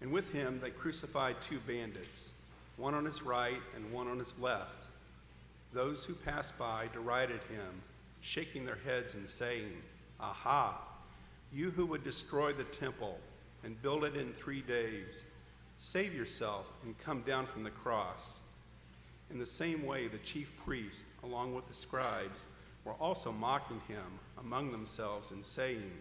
And 0.02 0.12
with 0.12 0.32
him 0.32 0.60
they 0.62 0.70
crucified 0.70 1.42
two 1.42 1.60
bandits, 1.66 2.34
one 2.78 2.94
on 2.94 3.06
his 3.06 3.24
right 3.24 3.60
and 3.76 3.92
one 3.92 4.08
on 4.08 4.20
his 4.20 4.36
left. 4.40 4.88
Those 5.74 6.06
who 6.06 6.14
passed 6.14 6.60
by 6.60 6.90
derided 6.94 7.42
him, 7.46 7.82
shaking 8.20 8.66
their 8.66 8.78
heads 8.86 9.16
and 9.16 9.28
saying, 9.28 9.72
Aha! 10.20 10.80
You 11.52 11.72
who 11.72 11.88
would 11.88 12.04
destroy 12.04 12.54
the 12.54 12.66
temple 12.66 13.18
and 13.64 13.82
build 13.82 14.04
it 14.04 14.16
in 14.16 14.32
three 14.32 14.62
days, 14.62 15.26
save 15.78 16.14
yourself 16.14 16.72
and 16.84 16.96
come 17.00 17.22
down 17.22 17.48
from 17.48 17.64
the 17.64 17.72
cross. 17.72 18.42
In 19.32 19.40
the 19.40 19.46
same 19.46 19.84
way, 19.88 20.08
the 20.08 20.20
chief 20.20 20.54
priests, 20.64 21.06
along 21.24 21.56
with 21.56 21.68
the 21.68 21.74
scribes, 21.74 22.46
were 22.84 22.94
also 22.94 23.32
mocking 23.32 23.82
him 23.88 24.20
among 24.40 24.72
themselves 24.72 25.32
and 25.32 25.44
saying, 25.44 25.92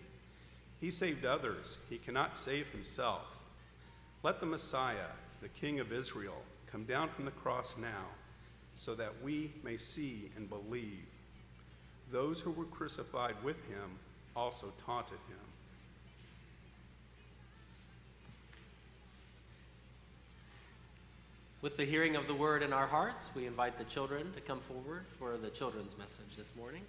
He 0.81 0.91
saved 0.91 1.25
others, 1.25 1.79
he 1.89 1.99
cannot 1.99 2.37
save 2.37 2.69
himself. 2.69 3.39
Let 4.23 4.41
the 4.41 4.47
Messiah, 4.47 5.13
the 5.41 5.49
King 5.49 5.81
of 5.81 5.93
Israel, 5.93 6.43
come 6.71 6.85
down 6.85 7.09
from 7.09 7.25
the 7.25 7.31
cross 7.31 7.75
now, 7.81 8.07
so 8.75 8.95
that 8.95 9.23
we 9.23 9.53
may 9.63 9.77
see 9.77 10.31
and 10.37 10.49
believe. 10.49 11.07
Those 12.11 12.41
who 12.41 12.51
were 12.51 12.65
crucified 12.65 13.37
with 13.43 13.57
him 13.69 13.99
also 14.35 14.73
taunted 14.85 15.19
him. 15.29 15.50
With 21.63 21.77
the 21.77 21.85
hearing 21.85 22.17
of 22.17 22.27
the 22.27 22.35
word 22.35 22.63
in 22.63 22.73
our 22.73 22.87
hearts, 22.87 23.31
we 23.35 23.47
invite 23.47 23.77
the 23.77 23.85
children 23.85 24.33
to 24.33 24.41
come 24.41 24.61
forward 24.61 25.05
for 25.19 25.37
the 25.37 25.51
children's 25.51 25.95
message 25.99 26.35
this 26.39 26.53
morning. 26.57 26.81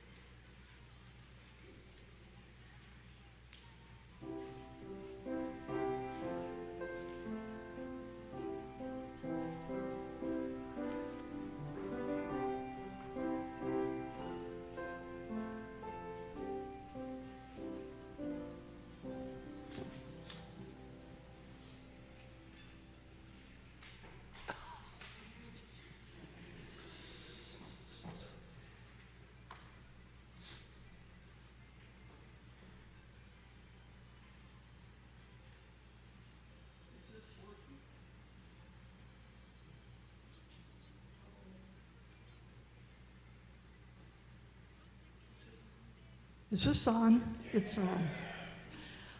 Is 46.52 46.66
this 46.66 46.86
on? 46.88 47.22
It's 47.54 47.78
on. 47.78 48.10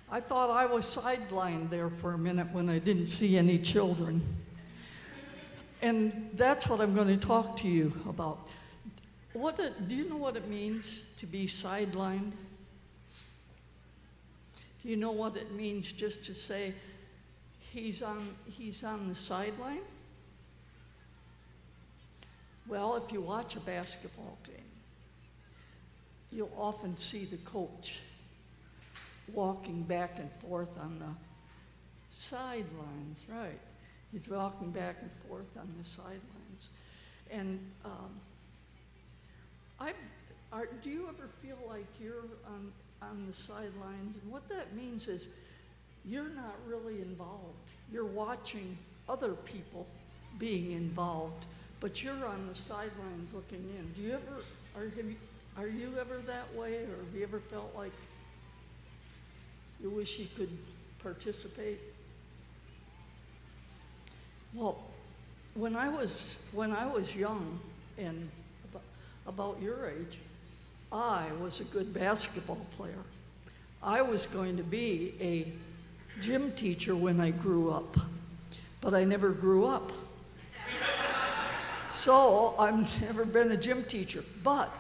I 0.10 0.20
thought 0.20 0.50
I 0.50 0.66
was 0.66 0.86
sidelined 0.86 1.70
there 1.70 1.90
for 1.90 2.14
a 2.14 2.18
minute 2.18 2.52
when 2.52 2.70
I 2.70 2.80
didn't 2.80 3.06
see 3.06 3.38
any 3.38 3.58
children. 3.58 4.22
And 5.82 6.30
that's 6.34 6.68
what 6.68 6.82
I'm 6.82 6.94
going 6.94 7.08
to 7.08 7.18
talk 7.18 7.56
to 7.58 7.70
you 7.70 7.94
about. 8.10 8.50
What 9.32 9.60
it, 9.60 9.88
do 9.88 9.96
you 9.96 10.10
know 10.10 10.18
what 10.18 10.36
it 10.36 10.50
means 10.50 11.08
to 11.18 11.26
be 11.26 11.48
sidelined? 11.48 12.34
Do 14.82 14.90
you 14.90 14.98
know 14.98 15.12
what 15.12 15.38
it 15.38 15.54
means 15.54 15.92
just 15.92 16.26
to 16.26 16.36
say 16.36 16.74
he's 17.60 18.02
on, 18.02 18.36
he's 18.46 18.84
on 18.84 19.08
the 19.08 19.16
sideline? 19.16 19.84
Well, 22.68 22.98
if 22.98 23.14
you 23.14 23.22
watch 23.22 23.56
a 23.56 23.62
basketball 23.62 24.38
game, 24.44 24.71
you'll 26.32 26.52
often 26.58 26.96
see 26.96 27.26
the 27.26 27.38
coach 27.38 28.00
walking 29.34 29.84
back 29.84 30.20
and 30.20 30.32
forth 30.32 30.78
on 30.80 31.00
the 31.00 31.14
sidelines, 32.10 33.22
right? 33.30 33.60
He's 34.12 34.28
walking 34.28 34.72
back 34.72 34.98
and 35.02 35.12
forth 35.28 35.50
on 35.58 35.74
the 35.78 35.84
sidelines. 35.84 36.70
And 37.32 37.60
um, 37.86 38.12
I, 39.80 39.94
are, 40.52 40.68
do 40.82 40.90
you 40.90 41.08
ever 41.08 41.30
feel 41.42 41.58
like 41.68 41.88
you're 42.02 42.26
on, 42.46 42.72
on 43.02 43.26
the 43.26 43.34
sidelines? 43.34 44.18
And 44.22 44.32
what 44.32 44.48
that 44.50 44.76
means 44.76 45.08
is 45.08 45.30
you're 46.06 46.30
not 46.30 46.56
really 46.68 47.02
involved. 47.02 47.72
You're 47.92 48.06
watching 48.06 48.78
other 49.08 49.34
people 49.34 49.88
being 50.40 50.72
involved, 50.72 51.46
but 51.80 52.04
you're 52.04 52.26
on 52.26 52.48
the 52.48 52.56
sidelines 52.56 53.34
looking 53.34 53.64
in. 53.78 53.92
Do 53.94 54.02
you 54.02 54.14
ever, 54.14 54.44
have 54.76 55.06
you, 55.06 55.16
are 55.62 55.68
you 55.68 55.94
ever 56.00 56.18
that 56.22 56.52
way, 56.56 56.78
or 56.78 57.06
have 57.06 57.16
you 57.16 57.22
ever 57.22 57.40
felt 57.40 57.72
like 57.78 57.92
you 59.80 59.92
wish 59.92 60.18
you 60.18 60.26
could 60.36 60.50
participate? 61.04 61.80
Well, 64.56 64.80
when 65.54 65.76
I 65.76 65.88
was 65.88 66.40
when 66.52 66.72
I 66.72 66.88
was 66.88 67.16
young 67.16 67.60
and 68.00 68.28
about, 69.28 69.62
your 69.62 69.88
age, 69.88 70.18
I 70.92 71.28
was 71.40 71.60
a 71.60 71.66
good 71.66 71.94
basketball 71.94 72.66
player. 72.76 73.04
I 73.84 74.02
was 74.02 74.26
going 74.26 74.58
to 74.58 74.64
be 74.64 75.14
a 75.22 75.52
gym 76.20 76.54
teacher 76.54 76.96
when 76.96 77.22
I 77.22 77.30
grew 77.30 77.70
up, 77.70 77.98
but 78.82 78.96
I 78.96 79.04
never 79.04 79.30
grew 79.30 79.66
up. 79.66 79.92
so 81.88 82.56
I've 82.58 83.02
never 83.04 83.26
been 83.26 83.52
a 83.52 83.58
gym 83.58 83.84
teacher. 83.84 84.24
But 84.44 84.76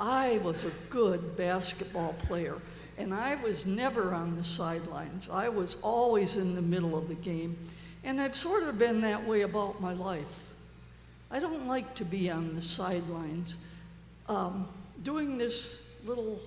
I 0.00 0.38
was 0.38 0.64
a 0.64 0.72
good 0.88 1.36
basketball 1.36 2.14
player, 2.14 2.56
and 2.96 3.12
I 3.12 3.34
was 3.34 3.66
never 3.66 4.14
on 4.14 4.34
the 4.34 4.42
sidelines. 4.42 5.28
I 5.30 5.50
was 5.50 5.76
always 5.82 6.36
in 6.36 6.54
the 6.54 6.62
middle 6.62 6.96
of 6.96 7.08
the 7.08 7.14
game, 7.14 7.58
and 8.02 8.18
I've 8.18 8.34
sort 8.34 8.62
of 8.62 8.78
been 8.78 9.02
that 9.02 9.26
way 9.26 9.42
about 9.42 9.78
my 9.82 9.92
life. 9.92 10.46
I 11.30 11.38
don't 11.38 11.66
like 11.66 11.94
to 11.96 12.06
be 12.06 12.30
on 12.30 12.54
the 12.54 12.62
sidelines. 12.62 13.58
Um, 14.26 14.66
doing 15.02 15.36
this 15.36 15.82
little 16.06 16.40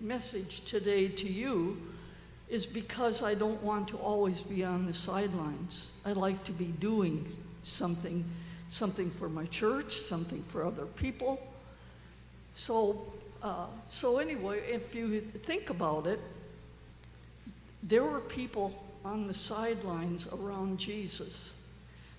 message 0.00 0.60
today 0.60 1.08
to 1.08 1.26
you 1.26 1.82
is 2.48 2.64
because 2.64 3.24
I 3.24 3.34
don't 3.34 3.60
want 3.60 3.88
to 3.88 3.96
always 3.96 4.40
be 4.40 4.64
on 4.64 4.86
the 4.86 4.94
sidelines. 4.94 5.90
I 6.04 6.12
like 6.12 6.44
to 6.44 6.52
be 6.52 6.66
doing 6.78 7.26
something, 7.64 8.24
something 8.68 9.10
for 9.10 9.28
my 9.28 9.46
church, 9.46 9.94
something 9.94 10.44
for 10.44 10.64
other 10.64 10.86
people. 10.86 11.40
So, 12.52 13.12
uh, 13.42 13.66
so 13.88 14.18
anyway, 14.18 14.60
if 14.60 14.94
you 14.94 15.20
think 15.20 15.70
about 15.70 16.06
it, 16.06 16.20
there 17.82 18.04
were 18.04 18.20
people 18.20 18.82
on 19.04 19.26
the 19.26 19.34
sidelines 19.34 20.28
around 20.32 20.78
Jesus. 20.78 21.54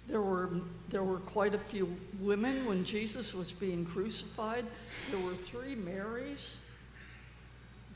There 0.07 0.21
were, 0.21 0.49
there 0.89 1.03
were 1.03 1.19
quite 1.19 1.53
a 1.53 1.59
few 1.59 1.95
women 2.19 2.65
when 2.65 2.83
Jesus 2.83 3.33
was 3.33 3.51
being 3.51 3.85
crucified. 3.85 4.65
There 5.11 5.19
were 5.19 5.35
three 5.35 5.75
Marys 5.75 6.59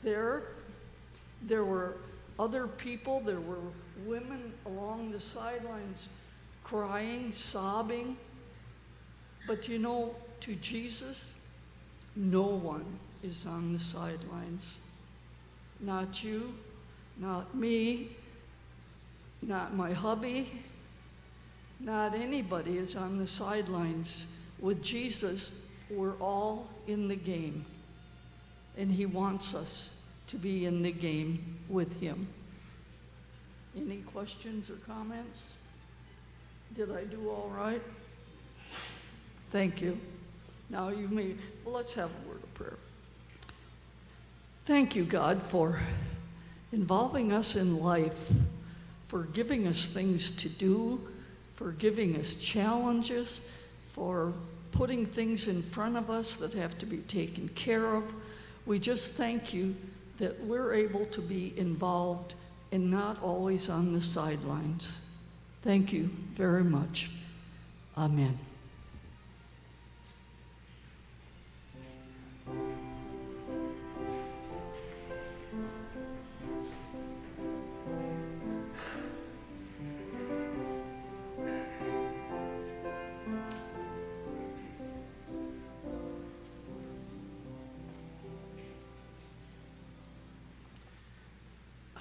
there. 0.02 0.44
There 1.42 1.64
were 1.64 1.96
other 2.38 2.66
people. 2.66 3.20
There 3.20 3.40
were 3.40 3.60
women 4.04 4.52
along 4.66 5.10
the 5.10 5.20
sidelines 5.20 6.08
crying, 6.64 7.30
sobbing. 7.32 8.16
But 9.46 9.68
you 9.68 9.78
know, 9.78 10.14
to 10.40 10.54
Jesus, 10.56 11.35
no 12.16 12.42
one 12.42 12.84
is 13.22 13.44
on 13.46 13.74
the 13.74 13.78
sidelines. 13.78 14.78
Not 15.80 16.24
you, 16.24 16.54
not 17.18 17.54
me, 17.54 18.08
not 19.42 19.74
my 19.74 19.92
hubby, 19.92 20.50
not 21.78 22.14
anybody 22.14 22.78
is 22.78 22.96
on 22.96 23.18
the 23.18 23.26
sidelines. 23.26 24.26
With 24.58 24.82
Jesus, 24.82 25.52
we're 25.90 26.16
all 26.16 26.68
in 26.86 27.08
the 27.08 27.16
game. 27.16 27.64
And 28.78 28.90
He 28.90 29.06
wants 29.06 29.54
us 29.54 29.92
to 30.28 30.36
be 30.36 30.64
in 30.66 30.82
the 30.82 30.92
game 30.92 31.58
with 31.68 32.00
Him. 32.00 32.26
Any 33.76 33.98
questions 33.98 34.70
or 34.70 34.76
comments? 34.86 35.52
Did 36.74 36.90
I 36.90 37.04
do 37.04 37.28
all 37.28 37.52
right? 37.54 37.82
Thank 39.52 39.80
you. 39.80 39.98
Now 40.68 40.88
you 40.88 41.08
may, 41.08 41.34
well, 41.64 41.74
let's 41.74 41.94
have 41.94 42.10
a 42.10 42.28
word 42.28 42.42
of 42.42 42.54
prayer. 42.54 42.76
Thank 44.64 44.96
you, 44.96 45.04
God, 45.04 45.42
for 45.42 45.78
involving 46.72 47.32
us 47.32 47.54
in 47.56 47.78
life, 47.78 48.32
for 49.06 49.22
giving 49.24 49.66
us 49.66 49.86
things 49.86 50.30
to 50.32 50.48
do, 50.48 51.00
for 51.54 51.72
giving 51.72 52.16
us 52.16 52.36
challenges, 52.36 53.40
for 53.92 54.32
putting 54.72 55.06
things 55.06 55.48
in 55.48 55.62
front 55.62 55.96
of 55.96 56.10
us 56.10 56.36
that 56.36 56.52
have 56.52 56.76
to 56.78 56.86
be 56.86 56.98
taken 56.98 57.48
care 57.50 57.94
of. 57.94 58.14
We 58.66 58.78
just 58.78 59.14
thank 59.14 59.54
you 59.54 59.74
that 60.18 60.38
we're 60.44 60.74
able 60.74 61.06
to 61.06 61.20
be 61.20 61.54
involved 61.56 62.34
and 62.72 62.90
not 62.90 63.22
always 63.22 63.70
on 63.70 63.92
the 63.92 64.00
sidelines. 64.00 64.98
Thank 65.62 65.92
you 65.92 66.10
very 66.34 66.64
much. 66.64 67.10
Amen. 67.96 68.38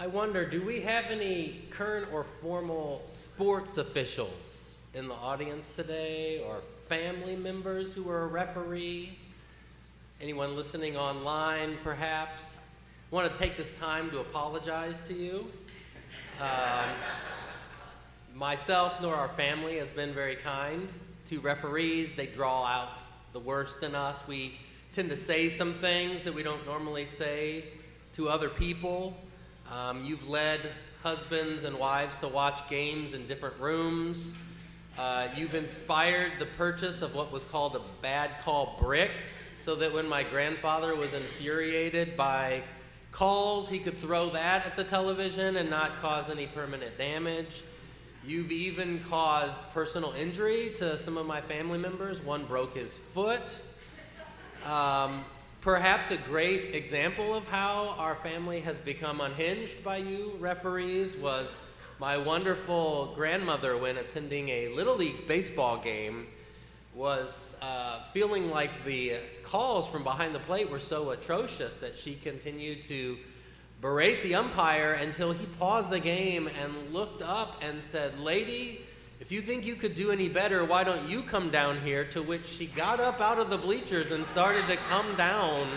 I 0.05 0.07
wonder, 0.07 0.45
do 0.45 0.61
we 0.61 0.81
have 0.81 1.05
any 1.05 1.63
current 1.71 2.13
or 2.13 2.23
formal 2.23 3.01
sports 3.07 3.79
officials 3.79 4.77
in 4.93 5.07
the 5.07 5.15
audience 5.15 5.71
today, 5.71 6.43
or 6.45 6.61
family 6.87 7.35
members 7.35 7.91
who 7.91 8.07
are 8.11 8.25
a 8.25 8.27
referee? 8.27 9.17
Anyone 10.21 10.55
listening 10.55 10.95
online, 10.95 11.79
perhaps? 11.83 12.55
I 13.11 13.15
want 13.15 13.33
to 13.33 13.35
take 13.35 13.57
this 13.57 13.71
time 13.79 14.11
to 14.11 14.19
apologize 14.19 14.99
to 15.07 15.15
you. 15.15 15.51
Um, 16.39 16.89
myself 18.35 19.01
nor 19.01 19.15
our 19.15 19.29
family 19.29 19.79
has 19.79 19.89
been 19.89 20.13
very 20.13 20.35
kind 20.35 20.87
to 21.25 21.39
referees. 21.39 22.13
They 22.13 22.27
draw 22.27 22.63
out 22.63 23.01
the 23.33 23.39
worst 23.39 23.81
in 23.81 23.95
us. 23.95 24.23
We 24.27 24.59
tend 24.91 25.09
to 25.09 25.15
say 25.15 25.49
some 25.49 25.73
things 25.73 26.21
that 26.25 26.33
we 26.35 26.43
don't 26.43 26.63
normally 26.67 27.07
say 27.07 27.65
to 28.13 28.29
other 28.29 28.49
people. 28.49 29.17
Um, 29.71 30.03
you've 30.03 30.29
led 30.29 30.71
husbands 31.01 31.63
and 31.63 31.77
wives 31.77 32.17
to 32.17 32.27
watch 32.27 32.67
games 32.69 33.13
in 33.13 33.25
different 33.27 33.59
rooms. 33.59 34.35
Uh, 34.97 35.27
you've 35.35 35.55
inspired 35.55 36.33
the 36.39 36.45
purchase 36.45 37.01
of 37.01 37.15
what 37.15 37.31
was 37.31 37.45
called 37.45 37.75
a 37.75 37.81
bad 38.01 38.39
call 38.41 38.77
brick, 38.79 39.11
so 39.57 39.75
that 39.75 39.93
when 39.93 40.07
my 40.07 40.23
grandfather 40.23 40.95
was 40.95 41.13
infuriated 41.13 42.15
by 42.15 42.63
calls, 43.11 43.69
he 43.69 43.79
could 43.79 43.97
throw 43.97 44.29
that 44.29 44.65
at 44.65 44.75
the 44.75 44.83
television 44.83 45.57
and 45.57 45.69
not 45.69 45.99
cause 46.01 46.29
any 46.29 46.47
permanent 46.47 46.97
damage. 46.97 47.63
You've 48.25 48.51
even 48.51 49.03
caused 49.03 49.61
personal 49.73 50.13
injury 50.13 50.71
to 50.75 50.97
some 50.97 51.17
of 51.17 51.25
my 51.25 51.41
family 51.41 51.77
members. 51.77 52.21
One 52.21 52.45
broke 52.45 52.75
his 52.75 52.97
foot. 52.97 53.61
Um, 54.65 55.23
Perhaps 55.65 56.11
a 56.11 56.17
great 56.17 56.75
example 56.75 57.33
of 57.33 57.47
how 57.47 57.95
our 57.97 58.13
family 58.13 58.59
has 58.59 58.77
become 58.77 59.19
unhinged 59.19 59.83
by 59.83 59.97
you, 59.97 60.37
referees, 60.39 61.17
was 61.17 61.59
my 61.99 62.19
wonderful 62.19 63.11
grandmother 63.15 63.75
when 63.75 63.97
attending 63.97 64.47
a 64.49 64.67
Little 64.75 64.95
League 64.95 65.27
baseball 65.27 65.79
game 65.79 66.27
was 66.93 67.55
uh, 67.63 68.03
feeling 68.13 68.51
like 68.51 68.85
the 68.85 69.13
calls 69.41 69.89
from 69.89 70.03
behind 70.03 70.35
the 70.35 70.39
plate 70.39 70.69
were 70.69 70.77
so 70.77 71.09
atrocious 71.09 71.79
that 71.79 71.97
she 71.97 72.13
continued 72.13 72.83
to 72.83 73.17
berate 73.81 74.21
the 74.21 74.35
umpire 74.35 74.93
until 74.93 75.31
he 75.31 75.47
paused 75.57 75.89
the 75.89 75.99
game 75.99 76.47
and 76.61 76.93
looked 76.93 77.23
up 77.23 77.59
and 77.63 77.81
said, 77.81 78.19
Lady, 78.19 78.84
if 79.25 79.31
you 79.31 79.41
think 79.41 79.65
you 79.65 79.73
could 79.73 79.95
do 79.95 80.11
any 80.11 80.29
better, 80.29 80.63
why 80.63 80.83
don't 80.83 81.09
you 81.09 81.23
come 81.23 81.49
down 81.49 81.79
here? 81.79 82.05
To 82.09 82.21
which 82.21 82.45
she 82.45 82.67
got 82.67 82.99
up 82.99 83.19
out 83.21 83.39
of 83.39 83.49
the 83.49 83.57
bleachers 83.57 84.11
and 84.11 84.23
started 84.23 84.67
to 84.67 84.75
come 84.75 85.15
down. 85.15 85.67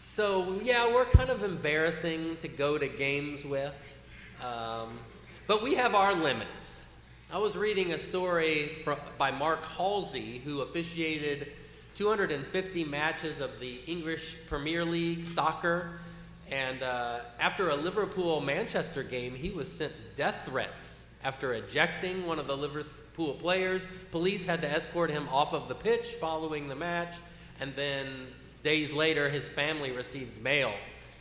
So, 0.00 0.58
yeah, 0.64 0.92
we're 0.92 1.04
kind 1.04 1.30
of 1.30 1.44
embarrassing 1.44 2.38
to 2.38 2.48
go 2.48 2.76
to 2.76 2.88
games 2.88 3.44
with, 3.44 4.02
um, 4.44 4.98
but 5.46 5.62
we 5.62 5.74
have 5.74 5.94
our 5.94 6.12
limits. 6.12 6.88
I 7.32 7.38
was 7.38 7.56
reading 7.56 7.92
a 7.92 7.98
story 7.98 8.84
by 9.18 9.30
Mark 9.30 9.64
Halsey, 9.64 10.38
who 10.44 10.62
officiated 10.62 11.52
250 11.94 12.82
matches 12.82 13.38
of 13.38 13.60
the 13.60 13.76
English 13.86 14.38
Premier 14.48 14.84
League 14.84 15.24
soccer 15.24 16.00
and 16.50 16.82
uh, 16.82 17.20
after 17.40 17.70
a 17.70 17.74
Liverpool 17.76 18.40
Manchester 18.40 19.02
game, 19.02 19.34
he 19.34 19.50
was 19.50 19.70
sent 19.70 19.92
death 20.16 20.42
threats 20.46 21.04
after 21.22 21.52
ejecting 21.54 22.26
one 22.26 22.38
of 22.38 22.46
the 22.46 22.56
Liverpool 22.56 23.34
players. 23.34 23.86
Police 24.10 24.44
had 24.44 24.62
to 24.62 24.68
escort 24.68 25.10
him 25.10 25.28
off 25.30 25.52
of 25.52 25.68
the 25.68 25.74
pitch 25.74 26.14
following 26.14 26.68
the 26.68 26.74
match, 26.74 27.16
and 27.60 27.74
then 27.76 28.26
days 28.64 28.92
later, 28.92 29.28
his 29.28 29.48
family 29.48 29.92
received 29.92 30.42
mail 30.42 30.72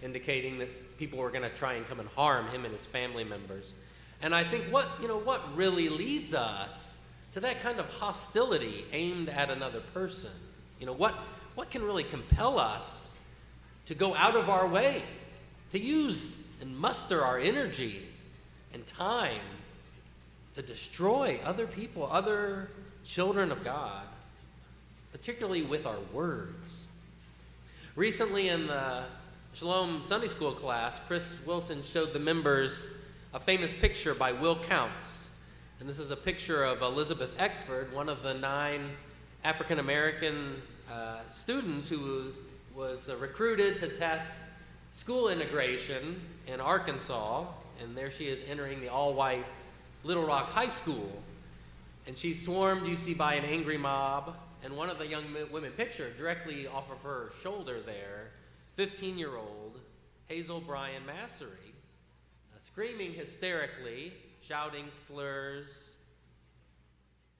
indicating 0.02 0.58
that 0.60 0.98
people 0.98 1.20
were 1.20 1.30
going 1.30 1.44
to 1.44 1.50
try 1.50 1.74
and 1.74 1.88
come 1.88 2.00
and 2.00 2.10
harm 2.10 2.48
him 2.48 2.66
and 2.66 2.74
his 2.74 2.86
family 2.86 3.24
members. 3.24 3.74
And 4.22 4.34
I 4.34 4.44
think 4.44 4.66
what, 4.72 4.90
you 5.02 5.08
know, 5.08 5.18
what 5.18 5.56
really 5.56 5.90
leads 5.90 6.34
us 6.34 7.00
to 7.34 7.40
that 7.42 7.62
kind 7.62 7.80
of 7.80 7.90
hostility 7.90 8.86
aimed 8.92 9.30
at 9.30 9.50
another 9.50 9.82
person? 9.94 10.32
You 10.80 10.86
know, 10.86 10.94
what, 10.94 11.16
what 11.56 11.70
can 11.70 11.84
really 11.84 12.04
compel 12.04 12.60
us 12.60 13.14
to 13.86 13.96
go 13.96 14.16
out 14.16 14.36
of 14.36 14.50
our 14.50 14.68
way, 14.68 15.04
to 15.72 15.80
use 15.80 16.44
and 16.62 16.78
muster 16.78 17.24
our 17.24 17.40
energy 17.40 18.02
and 18.76 18.86
time 18.86 19.40
to 20.54 20.62
destroy 20.62 21.40
other 21.46 21.66
people, 21.66 22.10
other 22.12 22.70
children 23.06 23.50
of 23.50 23.64
God, 23.64 24.06
particularly 25.14 25.64
with 25.64 25.86
our 25.86 26.00
words. 26.12 26.86
Recently, 27.96 28.50
in 28.50 28.68
the 28.68 29.06
Shalom 29.54 30.02
Sunday 30.02 30.28
School 30.28 30.52
class, 30.52 31.00
Chris 31.08 31.38
Wilson 31.46 31.84
showed 31.84 32.12
the 32.12 32.20
members 32.20 32.92
a 33.34 33.40
famous 33.40 33.72
picture 33.72 34.14
by 34.14 34.34
Will 34.34 34.58
Counts. 34.58 35.30
And 35.80 35.88
this 35.88 35.98
is 35.98 36.12
a 36.12 36.18
picture 36.18 36.66
of 36.66 36.82
Elizabeth 36.82 37.34
Eckford, 37.40 37.94
one 37.94 38.10
of 38.10 38.24
the 38.24 38.34
nine 38.34 38.90
African 39.46 39.80
American 39.80 40.62
uh, 40.92 41.20
students 41.30 41.88
who 41.88 42.34
was 42.76 43.08
uh, 43.08 43.16
recruited 43.16 43.80
to 43.80 43.88
test 43.88 44.34
school 44.92 45.30
integration 45.30 46.20
in 46.46 46.60
Arkansas, 46.60 47.46
and 47.82 47.96
there 47.96 48.10
she 48.10 48.28
is 48.28 48.44
entering 48.48 48.82
the 48.82 48.90
all 48.90 49.14
white 49.14 49.46
Little 50.04 50.26
Rock 50.26 50.50
High 50.50 50.68
School. 50.68 51.12
And 52.08 52.18
she's 52.18 52.44
swarmed, 52.44 52.88
you 52.88 52.96
see, 52.96 53.14
by 53.14 53.34
an 53.34 53.46
angry 53.46 53.78
mob, 53.78 54.36
and 54.64 54.76
one 54.76 54.90
of 54.90 55.00
the 55.00 55.08
young 55.08 55.26
women 55.52 55.72
pictured 55.72 56.18
directly 56.18 56.68
off 56.68 56.92
of 56.92 57.02
her 57.02 57.32
shoulder 57.42 57.82
there, 57.82 58.32
15 58.76 59.18
year 59.18 59.36
old 59.36 59.80
Hazel 60.28 60.60
Bryan 60.60 61.06
Massery, 61.06 61.74
uh, 62.56 62.60
screaming 62.60 63.14
hysterically, 63.14 64.14
shouting 64.42 64.86
slurs, 64.90 65.70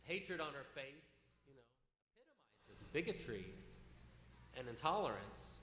hatred 0.04 0.40
on 0.40 0.54
her 0.54 0.66
face, 0.74 0.86
you 1.48 1.54
know, 1.54 1.62
epitomizes 2.72 2.86
bigotry 2.94 3.46
and 4.58 4.68
intolerance. 4.68 5.60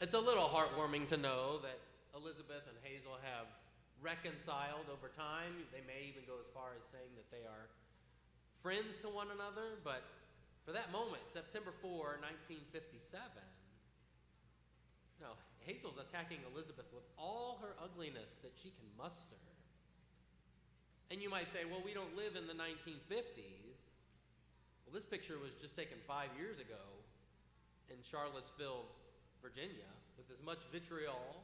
It's 0.00 0.14
a 0.14 0.20
little 0.20 0.48
heartwarming 0.48 1.08
to 1.08 1.16
know 1.16 1.58
that 1.58 1.78
Elizabeth 2.20 2.68
and 2.68 2.76
Hazel 2.84 3.16
have 3.24 3.48
reconciled 4.04 4.92
over 4.92 5.08
time. 5.08 5.64
They 5.72 5.80
may 5.88 6.04
even 6.12 6.28
go 6.28 6.36
as 6.36 6.48
far 6.52 6.76
as 6.76 6.84
saying 6.92 7.16
that 7.16 7.32
they 7.32 7.48
are 7.48 7.72
friends 8.60 9.00
to 9.00 9.08
one 9.08 9.32
another, 9.32 9.80
but 9.80 10.04
for 10.68 10.76
that 10.76 10.92
moment, 10.92 11.24
September 11.24 11.72
4, 11.80 12.20
1957, 12.20 13.24
no, 15.20 15.36
Hazel's 15.64 16.00
attacking 16.00 16.40
Elizabeth 16.52 16.88
with 16.92 17.04
all 17.16 17.60
her 17.60 17.76
ugliness 17.80 18.40
that 18.44 18.52
she 18.56 18.72
can 18.72 18.88
muster. 18.96 19.40
And 21.12 21.20
you 21.20 21.28
might 21.28 21.52
say, 21.52 21.68
well, 21.68 21.82
we 21.84 21.92
don't 21.92 22.16
live 22.16 22.36
in 22.36 22.46
the 22.46 22.56
1950s. 22.56 23.84
Well, 24.86 24.94
this 24.94 25.04
picture 25.04 25.36
was 25.36 25.52
just 25.60 25.76
taken 25.76 25.98
five 26.06 26.32
years 26.38 26.60
ago 26.60 26.80
in 27.90 27.96
Charlottesville, 28.00 28.88
Virginia, 29.42 29.90
with 30.16 30.30
as 30.32 30.40
much 30.44 30.64
vitriol, 30.72 31.42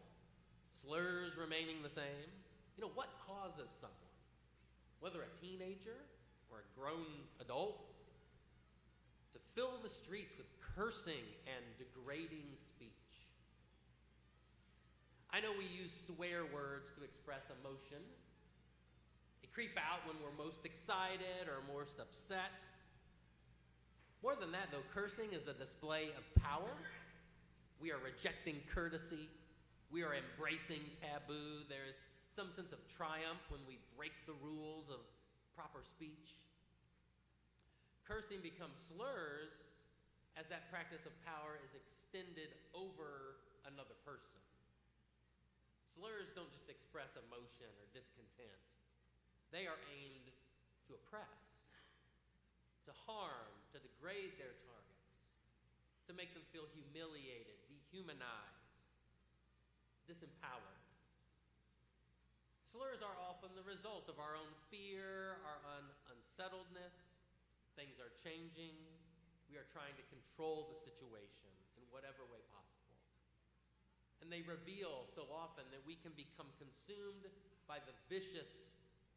slurs 0.80 1.36
remaining 1.36 1.82
the 1.82 1.90
same. 1.90 2.28
You 2.76 2.84
know, 2.84 2.92
what 2.94 3.08
causes 3.26 3.70
someone, 3.80 4.16
whether 5.00 5.20
a 5.22 5.32
teenager 5.40 5.96
or 6.50 6.58
a 6.60 6.68
grown 6.78 7.24
adult, 7.40 7.80
to 9.32 9.38
fill 9.54 9.78
the 9.82 9.88
streets 9.88 10.34
with 10.36 10.46
cursing 10.76 11.24
and 11.46 11.64
degrading 11.78 12.52
speech? 12.56 12.92
I 15.32 15.40
know 15.40 15.52
we 15.56 15.64
use 15.64 15.92
swear 16.06 16.44
words 16.44 16.92
to 16.96 17.04
express 17.04 17.44
emotion. 17.60 18.00
They 19.42 19.48
creep 19.52 19.76
out 19.76 20.06
when 20.06 20.16
we're 20.22 20.36
most 20.42 20.64
excited 20.64 21.48
or 21.48 21.60
most 21.74 22.00
upset. 22.00 22.52
More 24.22 24.34
than 24.34 24.52
that, 24.52 24.68
though, 24.72 24.84
cursing 24.94 25.32
is 25.32 25.46
a 25.46 25.52
display 25.52 26.08
of 26.16 26.42
power. 26.42 26.72
We 27.80 27.92
are 27.92 27.98
rejecting 28.02 28.56
courtesy. 28.72 29.28
We 29.96 30.04
are 30.04 30.12
embracing 30.12 30.84
taboo. 31.00 31.64
There's 31.72 31.96
some 32.28 32.52
sense 32.52 32.76
of 32.76 32.84
triumph 32.84 33.40
when 33.48 33.64
we 33.64 33.80
break 33.96 34.12
the 34.28 34.36
rules 34.44 34.92
of 34.92 35.00
proper 35.56 35.80
speech. 35.80 36.36
Cursing 38.04 38.44
becomes 38.44 38.76
slurs 38.92 39.56
as 40.36 40.52
that 40.52 40.68
practice 40.68 41.08
of 41.08 41.16
power 41.24 41.56
is 41.64 41.72
extended 41.72 42.52
over 42.76 43.40
another 43.64 43.96
person. 44.04 44.36
Slurs 45.96 46.28
don't 46.36 46.52
just 46.52 46.68
express 46.68 47.16
emotion 47.16 47.72
or 47.80 47.88
discontent, 47.96 48.60
they 49.48 49.64
are 49.64 49.80
aimed 49.96 50.28
to 50.92 51.00
oppress, 51.00 51.40
to 52.84 52.92
harm, 53.08 53.48
to 53.72 53.80
degrade 53.80 54.36
their 54.36 54.60
targets, 54.60 55.08
to 56.04 56.12
make 56.12 56.36
them 56.36 56.44
feel 56.52 56.68
humiliated, 56.76 57.56
dehumanized, 57.64 58.55
disempowered. 60.06 60.82
Slurs 62.70 63.02
are 63.02 63.18
often 63.26 63.50
the 63.58 63.66
result 63.66 64.06
of 64.06 64.22
our 64.22 64.38
own 64.38 64.52
fear, 64.70 65.38
our 65.42 65.60
un- 65.78 65.94
unsettledness. 66.14 66.94
Things 67.74 67.98
are 67.98 68.12
changing. 68.22 68.74
We 69.50 69.58
are 69.58 69.68
trying 69.70 69.94
to 69.98 70.04
control 70.10 70.70
the 70.70 70.78
situation 70.78 71.52
in 71.78 71.84
whatever 71.90 72.24
way 72.30 72.42
possible. 72.50 72.96
And 74.22 74.32
they 74.32 74.42
reveal 74.42 75.06
so 75.12 75.28
often 75.30 75.66
that 75.70 75.84
we 75.84 75.98
can 76.00 76.14
become 76.16 76.48
consumed 76.58 77.28
by 77.66 77.82
the 77.82 77.94
vicious 78.10 78.66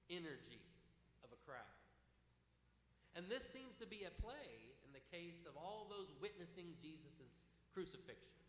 energy 0.10 0.62
of 1.26 1.30
a 1.34 1.40
crowd. 1.46 1.80
And 3.18 3.26
this 3.26 3.46
seems 3.46 3.78
to 3.82 3.88
be 3.90 4.06
at 4.06 4.16
play 4.22 4.76
in 4.86 4.92
the 4.94 5.04
case 5.10 5.46
of 5.50 5.58
all 5.58 5.90
those 5.90 6.10
witnessing 6.22 6.78
Jesus' 6.82 7.30
crucifixion 7.74 8.40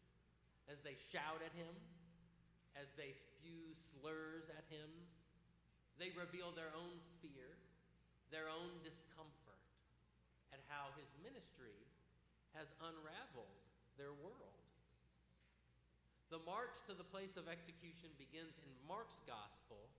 as 0.71 0.81
they 0.87 0.95
shout 1.11 1.43
at 1.43 1.51
him, 1.59 1.73
as 2.79 2.93
they 2.95 3.15
spew 3.15 3.75
slurs 3.75 4.51
at 4.53 4.67
him. 4.71 4.89
They 5.99 6.15
reveal 6.17 6.55
their 6.55 6.73
own 6.73 6.97
fear, 7.21 7.59
their 8.33 8.49
own 8.49 8.81
discomfort 8.81 9.61
at 10.51 10.63
how 10.67 10.95
his 10.97 11.11
ministry 11.21 11.77
has 12.55 12.71
unraveled 12.83 13.63
their 13.99 14.15
world. 14.17 14.61
The 16.31 16.43
march 16.47 16.79
to 16.87 16.95
the 16.95 17.07
place 17.07 17.35
of 17.35 17.51
execution 17.51 18.15
begins 18.15 18.63
in 18.63 18.71
Mark's 18.87 19.19
gospel 19.27 19.91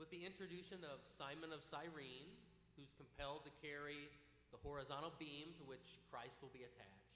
with 0.00 0.08
the 0.08 0.24
introduction 0.24 0.80
of 0.86 1.04
Simon 1.04 1.52
of 1.52 1.60
Cyrene, 1.60 2.32
who's 2.78 2.96
compelled 2.96 3.44
to 3.44 3.52
carry 3.60 4.08
the 4.48 4.60
horizontal 4.64 5.12
beam 5.20 5.52
to 5.60 5.64
which 5.68 6.00
Christ 6.08 6.40
will 6.40 6.54
be 6.56 6.64
attached. 6.64 7.12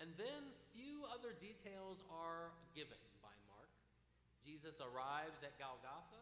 And 0.00 0.10
then 0.16 0.56
few 0.72 1.04
other 1.12 1.36
details 1.36 2.00
are 2.08 2.56
given. 2.72 2.98
Jesus 4.44 4.76
arrives 4.78 5.40
at 5.40 5.56
Golgotha. 5.56 6.20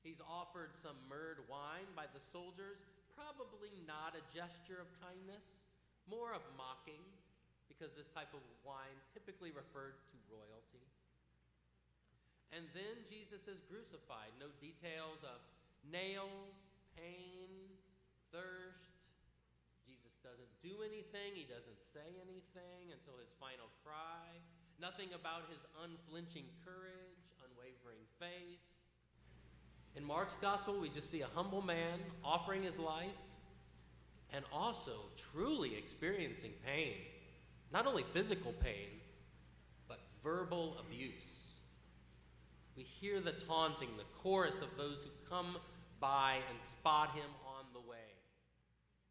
He's 0.00 0.18
offered 0.24 0.74
some 0.74 0.96
myrrhed 1.06 1.44
wine 1.46 1.86
by 1.94 2.10
the 2.10 2.24
soldiers, 2.32 2.80
probably 3.14 3.70
not 3.86 4.18
a 4.18 4.24
gesture 4.32 4.80
of 4.80 4.88
kindness, 4.98 5.62
more 6.10 6.34
of 6.34 6.42
mocking, 6.58 7.04
because 7.70 7.94
this 7.94 8.10
type 8.10 8.32
of 8.34 8.42
wine 8.66 8.96
typically 9.14 9.54
referred 9.54 10.00
to 10.10 10.16
royalty. 10.32 10.82
And 12.52 12.68
then 12.76 13.00
Jesus 13.08 13.48
is 13.48 13.64
crucified. 13.70 14.34
No 14.36 14.52
details 14.60 15.24
of 15.24 15.40
nails, 15.88 16.58
pain, 16.98 17.48
thirst. 18.28 18.92
Jesus 19.86 20.12
doesn't 20.20 20.52
do 20.60 20.84
anything, 20.84 21.32
he 21.32 21.48
doesn't 21.48 21.80
say 21.94 22.06
anything 22.20 22.92
until 22.92 23.16
his 23.22 23.32
final 23.40 23.70
cry. 23.80 24.36
Nothing 24.82 25.14
about 25.14 25.46
his 25.48 25.62
unflinching 25.80 26.48
courage, 26.66 27.21
unwavering 27.62 28.02
faith. 28.18 28.58
In 29.94 30.04
Mark's 30.04 30.36
gospel, 30.36 30.80
we 30.80 30.88
just 30.88 31.10
see 31.10 31.20
a 31.20 31.28
humble 31.34 31.62
man 31.62 31.98
offering 32.24 32.62
his 32.62 32.78
life 32.78 33.10
and 34.32 34.44
also 34.52 34.92
truly 35.16 35.76
experiencing 35.76 36.52
pain. 36.66 36.94
Not 37.72 37.86
only 37.86 38.04
physical 38.12 38.52
pain, 38.52 38.88
but 39.88 40.00
verbal 40.22 40.76
abuse. 40.80 41.46
We 42.76 42.84
hear 42.84 43.20
the 43.20 43.32
taunting, 43.32 43.90
the 43.96 44.22
chorus 44.22 44.62
of 44.62 44.68
those 44.76 44.98
who 45.02 45.10
come 45.28 45.56
by 46.00 46.38
and 46.50 46.60
spot 46.60 47.14
him 47.14 47.30
on 47.46 47.66
the 47.74 47.80
way. 47.80 47.96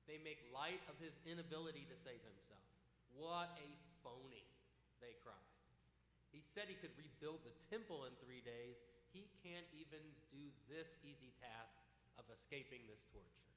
They 0.08 0.18
make 0.24 0.40
light 0.54 0.82
of 0.90 0.96
his 1.00 1.14
inability 1.26 1.86
to 1.88 1.96
save 2.04 2.20
himself. 2.26 2.66
What 3.16 3.50
a. 3.58 3.81
He 6.42 6.50
said 6.50 6.66
he 6.66 6.76
could 6.82 6.98
rebuild 6.98 7.46
the 7.46 7.54
temple 7.70 8.10
in 8.10 8.18
three 8.18 8.42
days. 8.42 8.82
He 9.14 9.30
can't 9.46 9.70
even 9.78 10.02
do 10.34 10.50
this 10.66 10.90
easy 11.06 11.38
task 11.38 11.78
of 12.18 12.26
escaping 12.34 12.90
this 12.90 13.06
torture. 13.14 13.54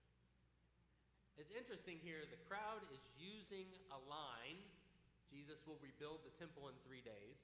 It's 1.41 1.51
interesting 1.51 1.97
here, 2.05 2.29
the 2.29 2.45
crowd 2.45 2.85
is 2.93 3.01
using 3.17 3.67
a 3.89 3.99
line 4.07 4.61
Jesus 5.35 5.59
will 5.67 5.83
rebuild 5.83 6.23
the 6.23 6.31
temple 6.39 6.71
in 6.71 6.79
three 6.87 7.03
days. 7.03 7.43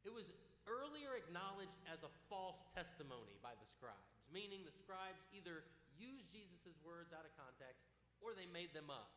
It 0.00 0.08
was 0.08 0.32
earlier 0.64 1.12
acknowledged 1.12 1.76
as 1.84 2.00
a 2.00 2.12
false 2.32 2.64
testimony 2.72 3.36
by 3.44 3.52
the 3.52 3.68
scribes, 3.68 4.24
meaning 4.32 4.64
the 4.64 4.72
scribes 4.72 5.20
either 5.28 5.68
used 6.00 6.32
Jesus' 6.32 6.80
words 6.80 7.12
out 7.12 7.28
of 7.28 7.36
context 7.36 7.84
or 8.24 8.32
they 8.32 8.48
made 8.48 8.72
them 8.72 8.88
up. 8.88 9.12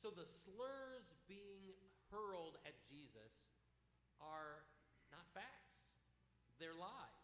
So 0.00 0.08
the 0.08 0.24
slurs 0.24 1.04
being 1.28 1.76
hurled 2.08 2.56
at 2.64 2.72
Jesus 2.88 3.49
are 4.22 4.64
not 5.10 5.26
facts, 5.32 5.80
they're 6.60 6.76
lies. 6.76 7.20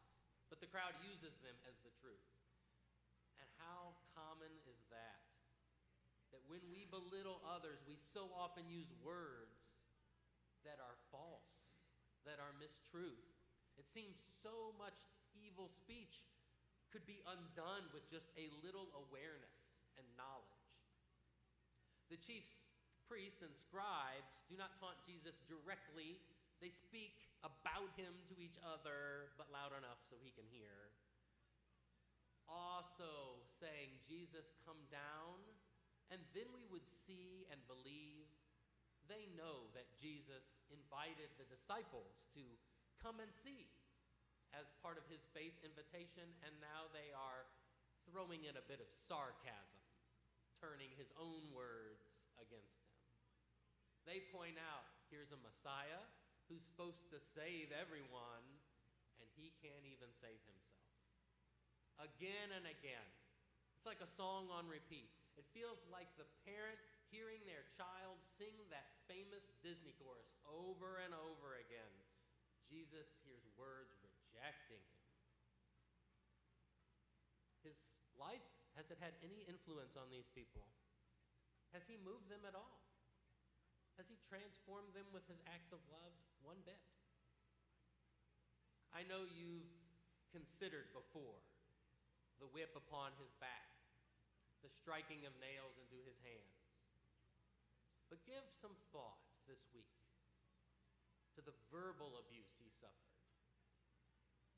But 0.48 0.62
the 0.62 0.70
crowd 0.70 0.94
uses 1.02 1.36
them 1.42 1.56
as 1.66 1.76
the 1.82 1.92
truth. 1.98 2.30
And 3.42 3.48
how 3.60 3.98
common 4.14 4.50
is 4.70 4.80
that? 4.88 5.22
That 6.30 6.42
when 6.46 6.62
we 6.70 6.86
belittle 6.88 7.42
others, 7.46 7.82
we 7.86 7.98
so 7.98 8.30
often 8.34 8.66
use 8.70 8.90
words 9.02 9.58
that 10.66 10.82
are 10.82 10.98
false, 11.10 11.50
that 12.26 12.38
are 12.42 12.54
mistruth. 12.58 13.26
It 13.78 13.86
seems 13.86 14.18
so 14.42 14.74
much 14.78 14.98
evil 15.34 15.70
speech 15.70 16.26
could 16.90 17.06
be 17.06 17.22
undone 17.26 17.86
with 17.92 18.06
just 18.08 18.30
a 18.38 18.48
little 18.62 18.88
awareness 18.94 19.58
and 19.98 20.06
knowledge. 20.14 20.66
The 22.08 22.18
chief 22.18 22.46
priests 23.10 23.42
and 23.42 23.54
scribes 23.54 24.30
do 24.50 24.58
not 24.58 24.78
taunt 24.78 24.98
Jesus 25.06 25.38
directly 25.46 26.18
they 26.60 26.72
speak 26.72 27.20
about 27.44 27.92
him 27.94 28.16
to 28.32 28.34
each 28.40 28.56
other, 28.64 29.30
but 29.36 29.52
loud 29.52 29.76
enough 29.76 30.00
so 30.08 30.16
he 30.18 30.32
can 30.32 30.48
hear. 30.48 30.90
Also 32.48 33.42
saying, 33.58 34.00
Jesus, 34.06 34.54
come 34.64 34.80
down, 34.88 35.42
and 36.08 36.22
then 36.32 36.48
we 36.54 36.64
would 36.70 36.86
see 36.86 37.44
and 37.50 37.60
believe. 37.66 38.30
They 39.06 39.30
know 39.38 39.70
that 39.78 39.94
Jesus 39.94 40.66
invited 40.70 41.30
the 41.38 41.46
disciples 41.46 42.26
to 42.34 42.42
come 42.98 43.22
and 43.22 43.30
see 43.30 43.70
as 44.50 44.66
part 44.82 44.98
of 44.98 45.06
his 45.06 45.22
faith 45.30 45.54
invitation, 45.62 46.26
and 46.42 46.54
now 46.58 46.90
they 46.90 47.14
are 47.14 47.46
throwing 48.10 48.46
in 48.46 48.58
a 48.58 48.66
bit 48.66 48.82
of 48.82 48.90
sarcasm, 48.90 49.82
turning 50.58 50.90
his 50.94 51.10
own 51.18 51.50
words 51.54 52.02
against 52.38 52.82
him. 52.82 52.98
They 54.06 54.22
point 54.30 54.58
out 54.58 54.86
here's 55.10 55.34
a 55.34 55.38
Messiah 55.42 56.02
who's 56.46 56.62
supposed 56.62 57.10
to 57.10 57.18
save 57.34 57.74
everyone, 57.74 58.46
and 59.18 59.28
he 59.34 59.50
can't 59.58 59.86
even 59.86 60.10
save 60.22 60.38
himself. 60.46 60.86
Again 61.98 62.54
and 62.54 62.66
again. 62.68 63.08
It's 63.74 63.88
like 63.88 64.02
a 64.04 64.14
song 64.16 64.48
on 64.52 64.68
repeat. 64.70 65.10
It 65.36 65.44
feels 65.52 65.82
like 65.92 66.08
the 66.16 66.28
parent 66.48 66.80
hearing 67.12 67.44
their 67.44 67.66
child 67.76 68.16
sing 68.40 68.54
that 68.72 68.88
famous 69.06 69.44
Disney 69.60 69.94
chorus 70.00 70.32
over 70.48 71.02
and 71.04 71.12
over 71.12 71.60
again. 71.60 71.94
Jesus 72.66 73.06
hears 73.22 73.44
words 73.54 73.94
rejecting 74.02 74.82
him. 74.82 75.04
His 77.62 77.78
life, 78.18 78.42
has 78.74 78.90
it 78.90 78.98
had 78.98 79.14
any 79.22 79.46
influence 79.46 79.94
on 79.94 80.10
these 80.10 80.26
people? 80.34 80.66
Has 81.74 81.86
he 81.86 81.98
moved 82.00 82.30
them 82.30 82.42
at 82.46 82.54
all? 82.54 82.85
Has 83.96 84.12
he 84.12 84.20
transformed 84.28 84.92
them 84.92 85.08
with 85.08 85.24
his 85.24 85.40
acts 85.48 85.72
of 85.72 85.80
love? 85.88 86.12
One 86.44 86.60
bit. 86.68 86.76
I 88.92 89.04
know 89.08 89.24
you've 89.24 89.72
considered 90.32 90.92
before 90.92 91.40
the 92.36 92.48
whip 92.52 92.76
upon 92.76 93.16
his 93.16 93.32
back, 93.40 93.72
the 94.60 94.68
striking 94.68 95.24
of 95.24 95.32
nails 95.40 95.80
into 95.80 95.96
his 96.04 96.20
hands. 96.20 96.56
But 98.12 98.24
give 98.28 98.44
some 98.52 98.76
thought 98.92 99.24
this 99.48 99.64
week 99.72 99.96
to 101.36 101.40
the 101.40 101.56
verbal 101.72 102.20
abuse 102.20 102.52
he 102.60 102.68
suffered. 102.76 103.16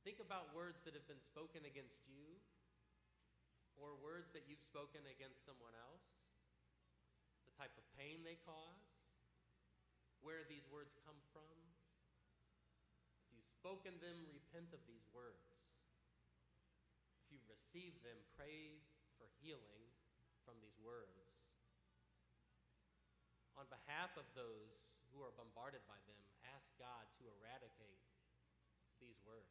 Think 0.03 0.19
about 0.19 0.51
words 0.55 0.83
that 0.83 0.99
have 0.99 1.07
been 1.07 1.23
spoken 1.23 1.63
against 1.63 2.03
you 2.11 2.43
or 3.79 3.95
words 4.03 4.35
that 4.35 4.51
you've 4.51 4.63
spoken 4.67 5.07
against 5.07 5.47
someone 5.47 5.75
else, 5.79 6.03
the 7.47 7.55
type 7.55 7.75
of 7.79 7.87
pain 7.95 8.27
they 8.27 8.39
cause 8.43 8.88
where 10.29 10.45
these 10.45 10.69
words 10.69 10.93
come 11.09 11.17
from. 11.33 11.57
If 13.25 13.33
you've 13.33 13.49
spoken 13.49 13.97
them, 14.05 14.29
repent 14.29 14.77
of 14.77 14.85
these 14.85 15.09
words. 15.17 15.41
If 17.25 17.33
you've 17.33 17.49
received 17.49 18.05
them, 18.05 18.21
pray 18.37 18.77
for 19.17 19.25
healing 19.41 19.89
from 20.45 20.61
these 20.61 20.77
words. 20.85 21.17
on 23.57 23.67
behalf 23.75 24.15
of 24.15 24.23
those 24.39 24.71
who 25.11 25.19
are 25.19 25.35
bombarded 25.35 25.83
by 25.91 25.99
them, 26.07 26.21
ask 26.55 26.71
God 26.79 27.03
to 27.19 27.27
eradicate 27.27 27.99
these 29.03 29.19
words. 29.27 29.51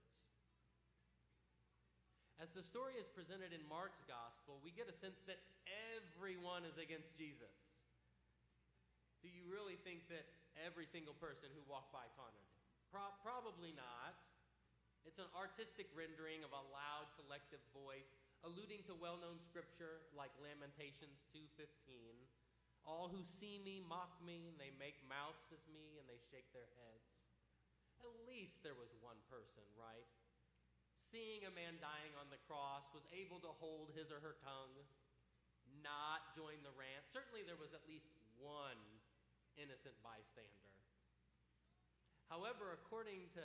As 2.40 2.48
the 2.56 2.64
story 2.64 2.96
is 2.96 3.12
presented 3.12 3.52
in 3.52 3.60
Mark's 3.68 4.00
gospel, 4.08 4.64
we 4.64 4.72
get 4.72 4.88
a 4.88 4.96
sense 4.96 5.20
that 5.28 5.44
everyone 5.92 6.64
is 6.64 6.80
against 6.80 7.20
Jesus. 7.20 7.52
Do 9.20 9.28
you 9.28 9.44
really 9.52 9.76
think 9.84 10.08
that 10.08 10.37
every 10.66 10.90
single 10.90 11.16
person 11.18 11.50
who 11.54 11.62
walked 11.66 11.94
by 11.94 12.06
taunted 12.18 12.42
him? 12.42 12.58
Pro- 12.90 13.16
probably 13.22 13.76
not. 13.76 14.16
It's 15.08 15.24
an 15.24 15.32
artistic 15.36 15.88
rendering 15.96 16.44
of 16.44 16.52
a 16.52 16.68
loud 16.72 17.08
collective 17.16 17.64
voice, 17.72 18.12
alluding 18.44 18.84
to 18.92 18.96
well-known 18.96 19.40
scripture 19.40 20.04
like 20.12 20.36
Lamentations 20.44 21.24
2:15. 21.32 22.28
All 22.84 23.08
who 23.08 23.24
see 23.24 23.60
me 23.60 23.80
mock 23.84 24.20
me, 24.24 24.48
and 24.48 24.60
they 24.60 24.72
make 24.80 25.00
mouths 25.08 25.52
as 25.52 25.64
me, 25.68 26.00
and 26.00 26.08
they 26.08 26.20
shake 26.32 26.52
their 26.52 26.68
heads. 26.80 27.08
At 28.00 28.28
least 28.28 28.64
there 28.64 28.76
was 28.76 28.92
one 29.00 29.20
person, 29.28 29.64
right? 29.76 30.08
Seeing 31.12 31.44
a 31.44 31.52
man 31.52 31.80
dying 31.80 32.16
on 32.20 32.30
the 32.30 32.40
cross, 32.48 32.84
was 32.94 33.08
able 33.12 33.40
to 33.44 33.52
hold 33.60 33.92
his 33.92 34.12
or 34.12 34.20
her 34.20 34.36
tongue, 34.44 34.76
not 35.84 36.36
join 36.36 36.60
the 36.64 36.72
rant. 36.76 37.08
Certainly 37.12 37.44
there 37.44 37.60
was 37.60 37.74
at 37.74 37.88
least 37.88 38.08
one 38.40 38.97
innocent 39.58 39.98
bystander. 40.06 40.72
However, 42.30 42.76
according 42.76 43.28
to 43.38 43.44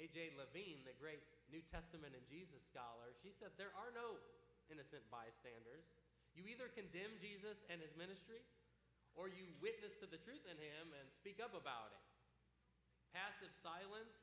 A.J. 0.00 0.34
Levine, 0.34 0.82
the 0.84 0.96
great 0.98 1.22
New 1.48 1.62
Testament 1.70 2.14
and 2.16 2.24
Jesus 2.26 2.60
scholar, 2.66 3.14
she 3.22 3.30
said 3.30 3.54
there 3.54 3.74
are 3.78 3.94
no 3.94 4.18
innocent 4.72 5.04
bystanders. 5.12 5.86
You 6.34 6.48
either 6.50 6.72
condemn 6.72 7.14
Jesus 7.22 7.62
and 7.70 7.78
his 7.78 7.94
ministry, 7.94 8.42
or 9.14 9.30
you 9.30 9.46
witness 9.62 9.94
to 10.02 10.10
the 10.10 10.18
truth 10.26 10.42
in 10.50 10.58
him 10.58 10.90
and 10.98 11.06
speak 11.14 11.38
up 11.38 11.54
about 11.54 11.94
it. 11.94 12.04
Passive 13.14 13.54
silence 13.62 14.18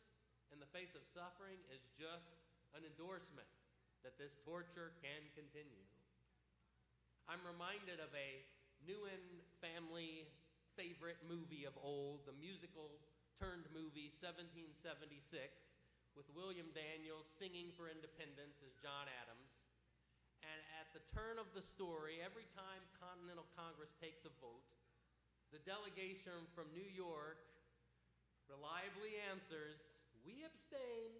in 0.51 0.59
the 0.59 0.67
face 0.75 0.91
of 0.91 1.07
suffering 1.15 1.57
is 1.71 1.79
just 1.95 2.27
an 2.75 2.83
endorsement 2.83 3.47
that 4.03 4.19
this 4.19 4.35
torture 4.43 4.91
can 4.99 5.23
continue. 5.31 5.87
I'm 7.31 7.39
reminded 7.47 8.03
of 8.03 8.11
a 8.11 8.43
Newen 8.83 9.23
family 9.63 10.27
favorite 10.75 11.19
movie 11.27 11.67
of 11.67 11.75
old, 11.79 12.23
the 12.23 12.35
musical 12.37 13.01
turned 13.35 13.65
movie 13.73 14.13
1776, 14.13 14.77
with 16.15 16.27
William 16.35 16.69
Daniels 16.75 17.27
singing 17.39 17.71
for 17.73 17.87
independence 17.87 18.59
as 18.61 18.75
John 18.79 19.07
Adams. 19.23 19.51
And 20.41 20.59
at 20.81 20.89
the 20.91 21.03
turn 21.13 21.37
of 21.37 21.49
the 21.53 21.61
story, 21.63 22.19
every 22.19 22.49
time 22.51 22.81
Continental 22.97 23.47
Congress 23.53 23.93
takes 24.01 24.25
a 24.25 24.33
vote, 24.41 24.65
the 25.53 25.61
delegation 25.67 26.47
from 26.55 26.71
New 26.73 26.87
York 26.87 27.43
reliably 28.49 29.15
answers, 29.31 29.79
We 30.25 30.43
abstain 30.43 31.15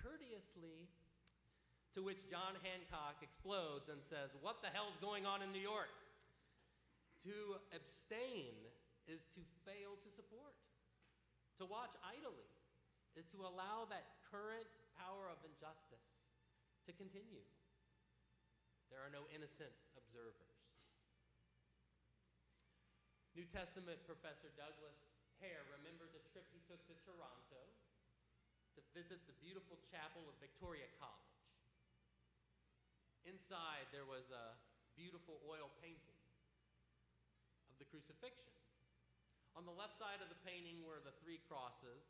courteously. 0.00 0.90
To 1.94 2.02
which 2.02 2.26
John 2.26 2.58
Hancock 2.66 3.22
explodes 3.22 3.86
and 3.86 4.02
says, 4.02 4.34
What 4.42 4.58
the 4.66 4.74
hell's 4.74 4.98
going 4.98 5.30
on 5.30 5.46
in 5.46 5.54
New 5.54 5.62
York? 5.62 5.94
To 7.22 7.62
abstain 7.70 8.50
is 9.06 9.24
to 9.36 9.42
fail 9.68 10.00
to 10.00 10.10
support. 10.12 10.56
To 11.62 11.64
watch 11.68 11.94
idly 12.02 12.48
is 13.14 13.28
to 13.30 13.46
allow 13.46 13.86
that 13.88 14.18
current 14.26 14.66
power 14.98 15.30
of 15.30 15.38
injustice 15.46 16.08
to 16.88 16.92
continue. 16.96 17.44
There 18.90 19.00
are 19.00 19.12
no 19.12 19.26
innocent 19.30 19.74
observers. 19.94 20.54
New 23.34 23.46
Testament 23.50 23.98
professor 24.06 24.50
Douglas 24.54 24.98
Hare 25.42 25.66
remembers 25.74 26.14
a 26.14 26.22
trip 26.30 26.46
he 26.54 26.62
took 26.70 26.78
to 26.86 26.94
Toronto 27.02 27.62
to 28.78 28.80
visit 28.94 29.22
the 29.26 29.34
beautiful 29.42 29.78
chapel 29.90 30.22
of 30.30 30.34
Victoria 30.38 30.86
College. 31.02 31.34
Inside, 33.26 33.90
there 33.90 34.06
was 34.06 34.26
a 34.30 34.54
beautiful 34.94 35.42
oil 35.46 35.70
painting 35.82 36.18
of 37.70 37.74
the 37.82 37.86
crucifixion. 37.90 38.63
On 39.54 39.62
the 39.62 39.74
left 39.74 39.94
side 39.94 40.18
of 40.18 40.26
the 40.26 40.42
painting 40.42 40.82
were 40.82 40.98
the 40.98 41.14
three 41.22 41.38
crosses, 41.46 42.02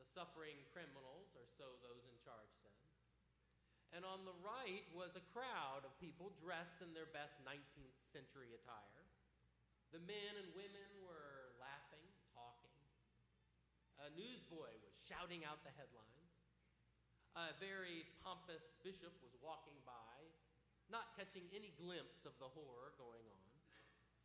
the 0.00 0.08
suffering 0.08 0.56
criminals, 0.72 1.28
or 1.36 1.44
so 1.44 1.68
those 1.84 2.00
in 2.08 2.16
charge 2.24 2.48
said. 2.64 2.72
And 3.92 4.08
on 4.08 4.24
the 4.24 4.32
right 4.40 4.88
was 4.96 5.12
a 5.12 5.30
crowd 5.36 5.84
of 5.84 5.92
people 6.00 6.32
dressed 6.40 6.80
in 6.80 6.96
their 6.96 7.12
best 7.12 7.36
19th 7.44 8.00
century 8.08 8.56
attire. 8.56 9.04
The 9.92 10.00
men 10.08 10.40
and 10.40 10.48
women 10.56 10.88
were 11.04 11.52
laughing, 11.60 12.08
talking. 12.32 12.72
A 14.00 14.08
newsboy 14.16 14.72
was 14.80 14.96
shouting 14.96 15.44
out 15.44 15.60
the 15.60 15.76
headlines. 15.76 16.32
A 17.36 17.52
very 17.60 18.08
pompous 18.24 18.72
bishop 18.80 19.12
was 19.20 19.36
walking 19.44 19.76
by, 19.84 20.16
not 20.88 21.12
catching 21.12 21.44
any 21.52 21.76
glimpse 21.76 22.24
of 22.24 22.32
the 22.40 22.48
horror 22.48 22.96
going 22.96 23.28
on. 23.28 23.52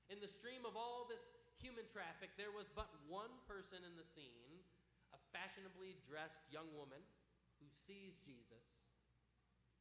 In 0.07 0.23
the 0.23 0.31
stream 0.31 0.63
of 0.63 0.79
all 0.79 1.03
this 1.11 1.27
human 1.57 1.85
traffic, 1.89 2.33
there 2.37 2.53
was 2.53 2.69
but 2.71 2.89
one 3.09 3.33
person 3.49 3.81
in 3.81 3.97
the 3.97 4.07
scene, 4.13 4.61
a 5.13 5.19
fashionably 5.33 5.97
dressed 6.05 6.45
young 6.53 6.69
woman 6.77 7.01
who 7.57 7.67
sees 7.85 8.17
Jesus. 8.21 8.65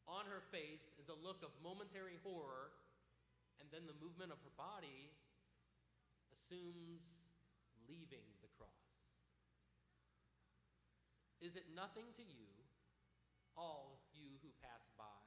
On 0.07 0.25
her 0.31 0.43
face 0.55 0.87
is 0.97 1.11
a 1.11 1.19
look 1.19 1.43
of 1.43 1.51
momentary 1.61 2.17
horror, 2.23 2.73
and 3.59 3.67
then 3.75 3.85
the 3.85 3.99
movement 3.99 4.31
of 4.31 4.41
her 4.47 4.55
body 4.55 5.11
assumes 6.33 7.03
leaving 7.91 8.25
the 8.41 8.51
cross. 8.55 8.87
Is 11.43 11.59
it 11.59 11.69
nothing 11.75 12.09
to 12.17 12.25
you, 12.25 12.49
all 13.59 14.01
you 14.17 14.41
who 14.41 14.51
pass 14.63 14.89
by? 14.97 15.27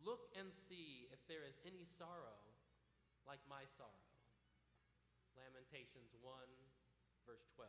Look 0.00 0.30
and 0.38 0.48
see 0.70 1.10
if 1.12 1.20
there 1.26 1.44
is 1.44 1.58
any 1.66 1.84
sorrow 1.98 2.40
like 3.26 3.42
my 3.50 3.66
sorrow. 3.76 4.07
Lamentations 5.68 6.16
1, 6.24 6.32
verse 7.28 7.44
12. 7.52 7.68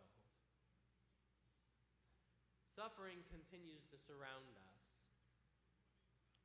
Suffering 2.72 3.20
continues 3.28 3.84
to 3.92 4.00
surround 4.00 4.56
us. 4.56 4.80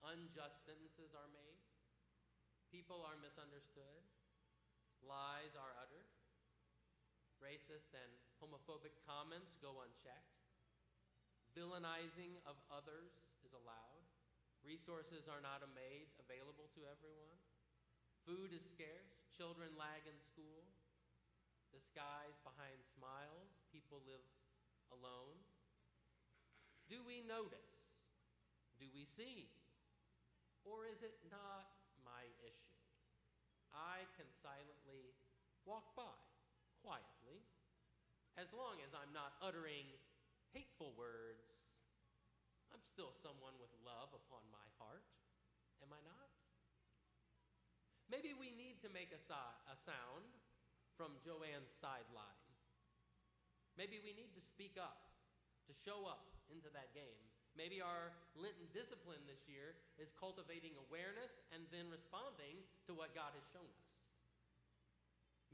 Unjust 0.02 0.66
sentences 0.66 1.14
are 1.14 1.30
made, 1.30 1.62
people 2.74 3.06
are 3.06 3.14
misunderstood, 3.22 4.02
lies 5.06 5.54
are 5.54 5.78
uttered, 5.78 6.10
racist 7.38 7.94
and 7.94 8.10
homophobic 8.42 8.98
comments 9.06 9.54
go 9.62 9.78
unchecked, 9.86 10.42
villainizing 11.54 12.34
of 12.50 12.58
others 12.66 13.14
is 13.46 13.54
allowed, 13.54 14.02
resources 14.66 15.30
are 15.30 15.38
not 15.38 15.62
made 15.70 16.10
available 16.18 16.66
to 16.74 16.82
everyone, 16.90 17.38
food 18.26 18.50
is 18.50 18.66
scarce, 18.74 19.14
children 19.30 19.70
lag 19.78 20.02
in 20.10 20.18
school, 20.18 20.73
disguised 21.74 22.38
behind 22.46 22.78
smiles, 22.94 23.50
people 23.74 23.98
live 24.06 24.22
alone. 24.94 25.42
Do 26.86 27.02
we 27.02 27.26
notice? 27.26 27.74
Do 28.78 28.86
we 28.94 29.02
see? 29.02 29.50
Or 30.62 30.86
is 30.86 31.02
it 31.02 31.18
not 31.26 31.66
my 32.06 32.22
issue? 32.46 32.78
I 33.74 34.06
can 34.14 34.30
silently 34.38 35.18
walk 35.66 35.98
by, 35.98 36.14
quietly, 36.78 37.42
as 38.38 38.46
long 38.54 38.78
as 38.86 38.94
I'm 38.94 39.10
not 39.10 39.34
uttering 39.42 39.90
hateful 40.54 40.94
words. 40.94 41.42
I'm 42.70 42.82
still 42.86 43.10
someone 43.18 43.58
with 43.58 43.74
love 43.82 44.14
upon 44.14 44.46
my 44.54 44.66
heart, 44.78 45.06
am 45.82 45.90
I 45.90 45.98
not? 46.06 46.30
Maybe 48.06 48.30
we 48.36 48.54
need 48.54 48.78
to 48.86 48.90
make 48.94 49.10
a, 49.10 49.18
a 49.18 49.76
sound 49.82 50.30
from 50.94 51.18
Joanne's 51.26 51.70
sideline. 51.70 52.42
Maybe 53.74 53.98
we 53.98 54.14
need 54.14 54.30
to 54.38 54.42
speak 54.42 54.78
up, 54.78 55.10
to 55.66 55.74
show 55.74 56.06
up 56.06 56.30
into 56.46 56.70
that 56.70 56.94
game. 56.94 57.18
Maybe 57.54 57.78
our 57.78 58.10
Lenten 58.34 58.66
discipline 58.74 59.22
this 59.26 59.46
year 59.46 59.78
is 59.98 60.10
cultivating 60.14 60.74
awareness 60.90 61.42
and 61.54 61.62
then 61.70 61.86
responding 61.90 62.62
to 62.86 62.94
what 62.94 63.14
God 63.14 63.30
has 63.34 63.46
shown 63.50 63.66
us. 63.66 63.90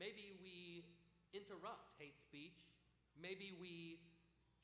Maybe 0.01 0.33
we 0.41 0.85
interrupt 1.37 1.93
hate 2.01 2.17
speech. 2.17 2.57
Maybe 3.21 3.53
we 3.53 4.01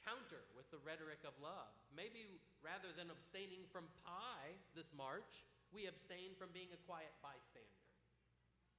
counter 0.01 0.49
with 0.57 0.69
the 0.73 0.81
rhetoric 0.81 1.21
of 1.29 1.37
love. 1.45 1.77
Maybe 1.93 2.25
rather 2.65 2.89
than 2.97 3.13
abstaining 3.13 3.69
from 3.69 3.85
pie 4.01 4.57
this 4.73 4.89
March, 4.97 5.45
we 5.77 5.85
abstain 5.91 6.33
from 6.41 6.57
being 6.57 6.73
a 6.73 6.81
quiet 6.89 7.13
bystander 7.21 7.85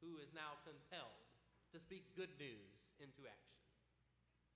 who 0.02 0.18
is 0.18 0.34
now 0.34 0.58
compelled 0.66 1.27
to 1.72 1.78
speak 1.80 2.16
good 2.16 2.32
news 2.40 2.78
into 3.00 3.28
action. 3.28 3.60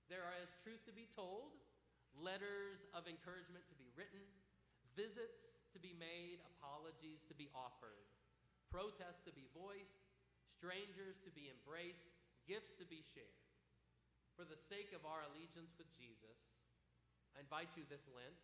There 0.08 0.24
are, 0.24 0.36
as 0.40 0.52
truth 0.60 0.84
to 0.88 0.94
be 0.94 1.08
told, 1.12 1.56
letters 2.16 2.84
of 2.92 3.08
encouragement 3.08 3.64
to 3.72 3.76
be 3.76 3.88
written, 3.96 4.20
visits 4.92 5.52
to 5.72 5.80
be 5.80 5.96
made, 5.96 6.44
apologies 6.58 7.24
to 7.28 7.34
be 7.34 7.48
offered, 7.56 8.08
protests 8.68 9.24
to 9.24 9.32
be 9.32 9.48
voiced, 9.56 10.04
strangers 10.52 11.16
to 11.24 11.32
be 11.32 11.48
embraced, 11.48 12.12
gifts 12.44 12.76
to 12.76 12.84
be 12.84 13.00
shared. 13.00 13.40
For 14.36 14.44
the 14.44 14.56
sake 14.56 14.92
of 14.96 15.04
our 15.04 15.24
allegiance 15.32 15.76
with 15.76 15.88
Jesus, 15.92 16.40
I 17.36 17.40
invite 17.40 17.72
you 17.76 17.84
this 17.88 18.08
Lent 18.12 18.40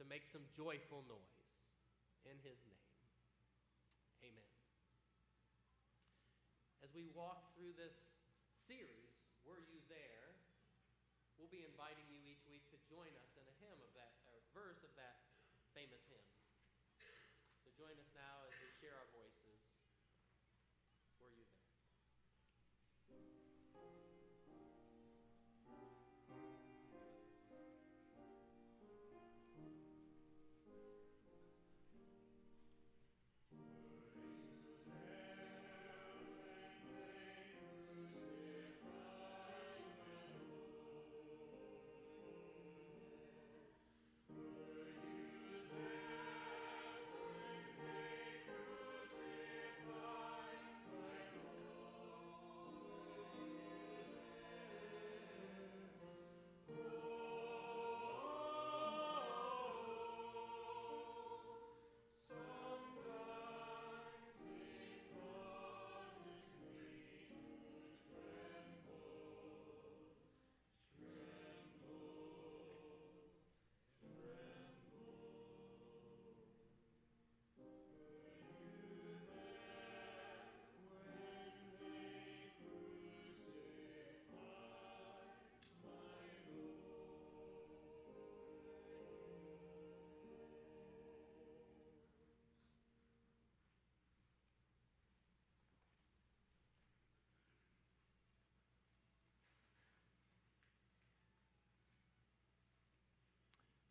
to 0.00 0.04
make 0.08 0.24
some 0.24 0.44
joyful 0.56 1.04
noise 1.08 1.48
in 2.24 2.36
his 2.40 2.60
name. 2.68 2.88
Amen. 4.24 4.52
As 6.80 6.96
we 6.96 7.04
walk 7.12 7.52
through 7.52 7.76
this 7.76 7.92
series, 8.64 9.12
Were 9.44 9.60
You 9.60 9.84
There? 9.92 10.32
We'll 11.36 11.52
be 11.52 11.64
inviting 11.68 12.08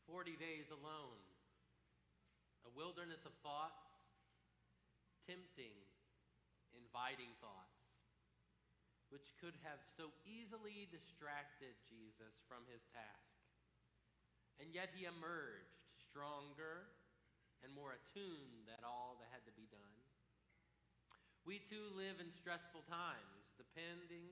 40 0.09 0.33
days 0.41 0.65
alone, 0.73 1.21
a 2.65 2.71
wilderness 2.73 3.21
of 3.29 3.33
thoughts, 3.45 3.85
tempting, 5.29 5.77
inviting 6.73 7.29
thoughts, 7.37 7.77
which 9.13 9.37
could 9.37 9.53
have 9.61 9.77
so 9.93 10.09
easily 10.25 10.89
distracted 10.89 11.77
Jesus 11.85 12.41
from 12.49 12.65
his 12.73 12.81
task. 12.89 13.37
And 14.57 14.73
yet 14.73 14.89
he 14.97 15.05
emerged 15.05 15.77
stronger 16.01 16.89
and 17.61 17.69
more 17.69 17.93
attuned 17.93 18.65
at 18.73 18.81
all 18.81 19.21
that 19.21 19.29
had 19.29 19.45
to 19.45 19.53
be 19.53 19.69
done. 19.69 19.97
We 21.45 21.61
too 21.69 21.85
live 21.93 22.17
in 22.17 22.33
stressful 22.33 22.81
times, 22.89 23.53
depending 23.61 24.25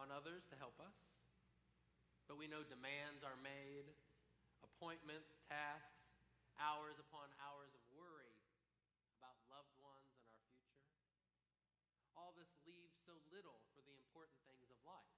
on 0.00 0.08
others 0.08 0.48
to 0.48 0.56
help 0.56 0.80
us. 0.80 0.96
But 2.24 2.40
we 2.40 2.48
know 2.48 2.66
demands 2.66 3.22
are 3.22 3.38
made, 3.44 3.86
appointments, 4.76 5.32
tasks, 5.48 6.04
hours 6.60 7.00
upon 7.00 7.32
hours 7.40 7.72
of 7.72 7.80
worry 7.96 8.36
about 9.16 9.40
loved 9.48 9.72
ones 9.80 10.12
and 10.20 10.28
our 10.36 10.44
future. 10.52 11.00
All 12.12 12.36
this 12.36 12.52
leaves 12.68 12.92
so 13.08 13.16
little 13.32 13.64
for 13.72 13.80
the 13.80 13.96
important 13.96 14.36
things 14.44 14.68
of 14.68 14.76
life. 14.84 15.16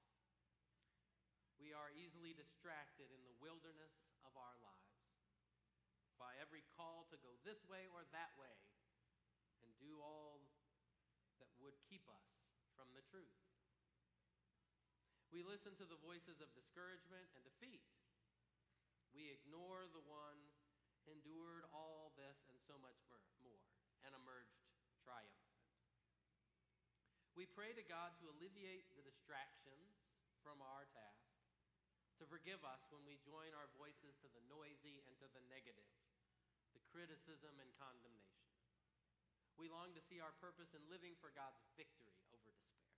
We 1.59 1.75
are 1.75 1.91
easily 1.91 2.39
distracted 2.39 3.11
in 3.11 3.19
the 3.27 3.35
wilderness 3.43 3.99
of 4.23 4.31
our 4.39 4.55
lives 4.63 5.03
by 6.23 6.39
every 6.39 6.63
call 6.79 7.11
to 7.11 7.19
go 7.19 7.35
this 7.43 7.59
way 7.67 7.91
or 7.91 8.07
that 8.15 8.31
way 8.39 8.55
and 9.67 9.75
do 9.83 9.99
all 9.99 10.39
that 11.43 11.51
would 11.59 11.75
keep 11.91 12.07
us 12.07 12.31
from 12.79 12.95
the 12.95 13.03
truth. 13.11 13.43
We 15.35 15.43
listen 15.43 15.75
to 15.83 15.87
the 15.91 15.99
voices 15.99 16.39
of 16.39 16.55
discouragement 16.55 17.27
and 17.35 17.43
defeat 17.43 17.83
we 19.19 19.35
ignore 19.35 19.91
the 19.91 20.07
one 20.07 20.39
endured 21.11 21.67
all 21.75 22.15
this 22.15 22.39
and 22.47 22.63
so 22.63 22.79
much 22.79 22.95
more 23.11 23.19
and 24.07 24.15
emerged 24.15 24.63
triumphant. 25.03 25.59
We 27.35 27.51
pray 27.51 27.75
to 27.75 27.83
God 27.83 28.15
to 28.23 28.31
alleviate 28.31 28.87
the 28.95 29.03
distractions 29.03 29.99
from 30.47 30.63
our 30.63 30.87
task, 30.95 31.35
to 32.23 32.31
forgive 32.31 32.63
us 32.63 32.87
when 32.95 33.03
we 33.03 33.19
join 33.27 33.51
our 33.59 33.67
voices 33.75 34.15
to 34.23 34.31
the 34.31 34.43
noisy 34.47 35.03
and 35.03 35.15
to 35.19 35.27
the 35.35 35.43
negative, 35.51 35.91
the 36.79 36.83
criticism 36.95 37.59
and 37.59 37.75
condemnation. 37.75 38.47
We 39.59 39.67
long 39.67 39.99
to 39.99 40.03
see 40.07 40.23
our 40.23 40.35
purpose 40.39 40.71
in 40.79 40.83
living 40.87 41.19
for 41.19 41.35
God's 41.35 41.59
victory 41.75 42.15
over 42.31 42.55
despair. 42.55 42.95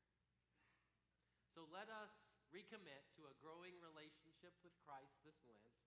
So 1.56 1.64
let 1.72 1.88
us 1.88 2.12
recommit 2.52 3.08
to 3.16 3.24
a 3.24 3.38
growing 3.40 3.80
relationship 3.80 4.52
with 4.60 4.76
Christ 4.84 5.16
this 5.24 5.40
Lent 5.48 5.79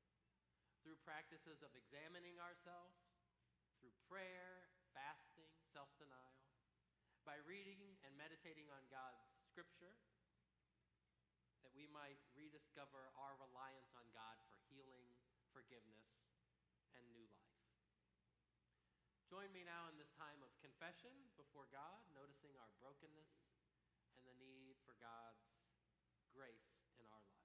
through 0.84 1.00
practices 1.08 1.64
of 1.64 1.72
examining 1.80 2.36
ourselves, 2.44 3.00
through 3.80 3.96
prayer, 4.12 4.68
fasting, 4.92 5.50
self 5.72 5.88
denial, 5.96 6.44
by 7.24 7.40
reading 7.48 7.80
and 8.04 8.12
meditating 8.20 8.68
on 8.68 8.84
God's 8.92 9.24
scripture, 9.48 9.96
that 11.64 11.72
we 11.72 11.88
might 11.88 12.20
rediscover 12.36 13.16
our 13.16 13.40
reliance 13.40 13.96
on 13.96 14.04
God 14.12 14.36
for 14.52 14.60
healing, 14.68 15.08
forgiveness, 15.56 16.12
and 17.00 17.08
new 17.16 17.24
life. 17.32 17.64
Join 19.32 19.50
me 19.56 19.64
now 19.64 19.88
in 19.88 19.96
this 19.96 20.12
time 20.20 20.44
of 20.44 20.52
confession 20.60 21.16
before 21.40 21.66
God, 21.72 22.04
noticing 22.12 22.54
our 22.60 22.70
brokenness 22.84 23.32
and 24.20 24.28
the 24.28 24.38
need 24.38 24.76
for 24.84 24.94
God's 25.00 25.48
grace 26.36 26.84
in 27.00 27.08
our 27.08 27.24
life. 27.24 27.44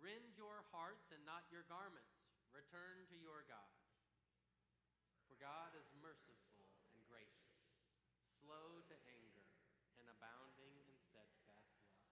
Rend 0.00 0.32
your 0.32 0.64
hearts 0.72 1.12
and 1.12 1.19
not 1.30 1.46
your 1.54 1.62
garments. 1.70 2.18
Return 2.50 3.06
to 3.06 3.14
your 3.14 3.46
God. 3.46 3.78
For 5.30 5.38
God 5.38 5.78
is 5.78 5.86
merciful 6.02 6.66
and 6.90 7.06
gracious, 7.06 7.54
slow 8.42 8.82
to 8.90 8.96
anger, 9.06 9.46
and 9.94 10.10
abounding 10.10 10.74
in 10.90 10.98
steadfast 11.06 11.78
love. 11.86 12.10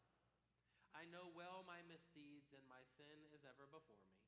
I 0.94 1.02
know 1.10 1.34
well 1.34 1.66
my 1.66 1.82
misdeeds, 1.90 2.54
and 2.54 2.62
my 2.70 2.86
sin 2.94 3.26
is 3.34 3.42
ever 3.42 3.66
before 3.66 4.06
me. 4.14 4.22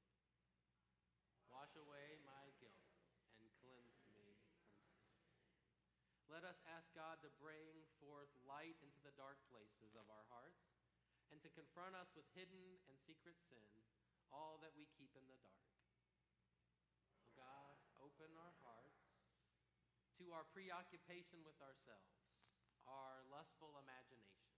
Wash 1.46 1.70
away 1.78 2.18
my 2.26 2.50
guilt 2.58 2.90
and 3.38 3.46
cleanse 3.62 4.02
me 4.10 4.34
from 4.42 4.58
sin. 4.74 4.90
Let 6.26 6.42
us 6.42 6.58
ask 6.66 6.90
God 6.98 7.22
to 7.22 7.30
bring 7.38 7.86
forth 8.02 8.34
light 8.42 8.78
into 8.82 8.98
the 9.06 9.14
dark 9.14 9.38
places 9.46 9.94
of 9.94 10.10
our 10.10 10.26
hearts 10.34 10.66
and 11.30 11.38
to 11.46 11.50
confront 11.54 11.94
us 11.94 12.10
with 12.18 12.26
hidden 12.34 12.82
and 12.90 12.98
secret 13.06 13.38
sin, 13.46 13.70
all 14.30 14.58
that 14.62 14.74
we 14.78 14.86
keep 14.98 15.12
in 15.18 15.26
the 15.26 15.38
dark. 15.42 15.70
Oh 17.18 17.30
God, 17.36 17.76
open 17.98 18.30
our 18.38 18.54
hearts 18.62 19.04
to 20.18 20.30
our 20.34 20.46
preoccupation 20.54 21.42
with 21.42 21.56
ourselves, 21.62 22.22
our 22.86 23.22
lustful 23.30 23.74
imagination, 23.80 24.54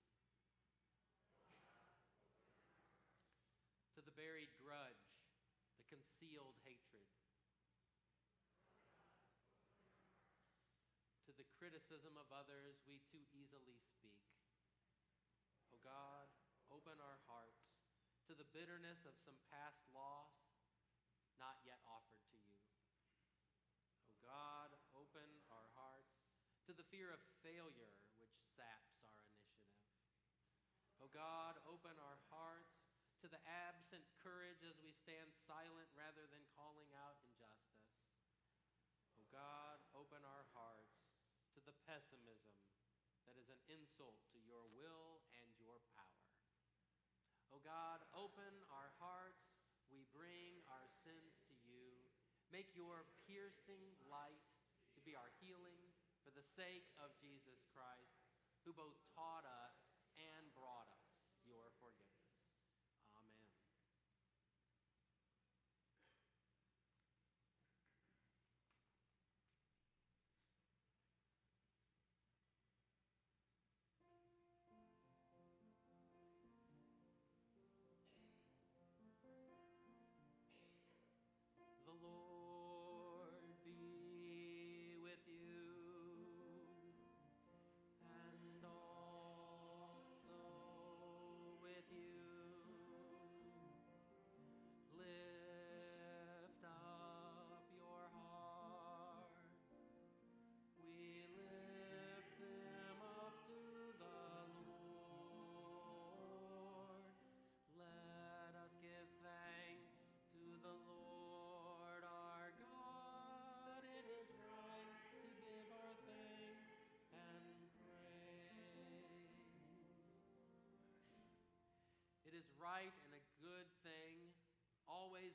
to 3.94 4.00
the 4.02 4.14
buried 4.16 4.50
grudge, 4.58 5.06
the 5.78 5.86
concealed 5.88 6.56
hatred, 6.64 7.08
to 11.28 11.32
the 11.38 11.46
criticism 11.56 12.18
of 12.18 12.26
others 12.34 12.82
we 12.84 12.98
too 13.08 13.22
easily 13.30 13.78
speak. 13.94 14.18
Oh 15.70 15.78
God, 15.80 16.26
open 16.68 16.98
our 16.98 17.22
hearts 17.30 17.70
to 18.26 18.34
the 18.34 18.41
bitterness 18.53 19.03
of 19.09 19.16
some 19.24 19.36
past 19.48 19.82
loss 19.90 20.32
not 21.40 21.59
yet 21.66 21.80
offered 21.88 22.22
to 22.30 22.38
you. 22.38 22.57
Oh 24.07 24.16
God, 24.22 24.70
open 24.94 25.28
our 25.50 25.68
hearts 25.74 26.22
to 26.68 26.76
the 26.76 26.86
fear 26.92 27.11
of 27.11 27.18
failure 27.42 27.98
which 28.22 28.36
sags 28.55 28.92
God, 31.12 31.61
open 31.68 31.92
our 32.00 32.16
hearts 32.32 32.72
to 33.20 33.28
the 33.28 33.38
absent 33.44 34.00
courage 34.24 34.64
as 34.64 34.80
we 34.80 34.96
stand 34.96 35.28
silent 35.44 35.92
rather 35.92 36.24
than 36.32 36.40
calling 36.57 36.88
out 36.96 37.20
injustice. 37.28 37.84
Oh 39.20 39.28
God, 39.28 39.76
open 39.92 40.24
our 40.24 40.48
hearts 40.57 41.05
to 41.53 41.61
the 41.68 41.76
pessimism 41.84 42.57
that 43.28 43.36
is 43.36 43.53
an 43.53 43.61
insult 43.68 44.16
to 44.32 44.40
your 44.40 44.64
will 44.72 45.20
and 45.36 45.53
your 45.61 45.84
power. 45.92 46.32
Oh 47.51 47.51
God, 47.62 48.02
open 48.10 48.50
our 48.74 48.90
hearts. 48.98 49.46
We 49.90 50.02
bring 50.10 50.62
our 50.66 50.86
sins 51.06 51.38
to 51.46 51.54
you. 51.62 51.94
Make 52.50 52.74
your 52.74 53.06
piercing 53.26 53.94
light 54.10 54.42
to 54.94 55.00
be 55.06 55.14
our 55.14 55.30
healing 55.38 55.82
for 56.26 56.34
the 56.34 56.42
sake 56.58 56.90
of 56.98 57.14
Jesus 57.22 57.62
Christ, 57.70 58.18
who 58.66 58.74
both 58.74 58.98
taught 59.14 59.46
us 59.46 59.81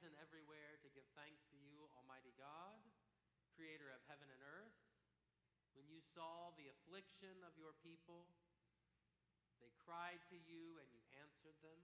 and 0.07 0.15
everywhere, 0.23 0.79
to 0.79 0.87
give 0.95 1.03
thanks 1.19 1.43
to 1.51 1.59
you, 1.59 1.83
Almighty 1.99 2.31
God, 2.39 2.79
creator 3.51 3.91
of 3.91 3.99
heaven 4.07 4.31
and 4.31 4.39
earth. 4.39 4.79
When 5.75 5.83
you 5.91 5.99
saw 6.15 6.55
the 6.55 6.71
affliction 6.71 7.43
of 7.43 7.59
your 7.59 7.75
people, 7.83 8.23
they 9.59 9.75
cried 9.83 10.23
to 10.31 10.39
you 10.39 10.79
and 10.79 10.87
you 10.95 11.03
answered 11.19 11.59
them, 11.59 11.75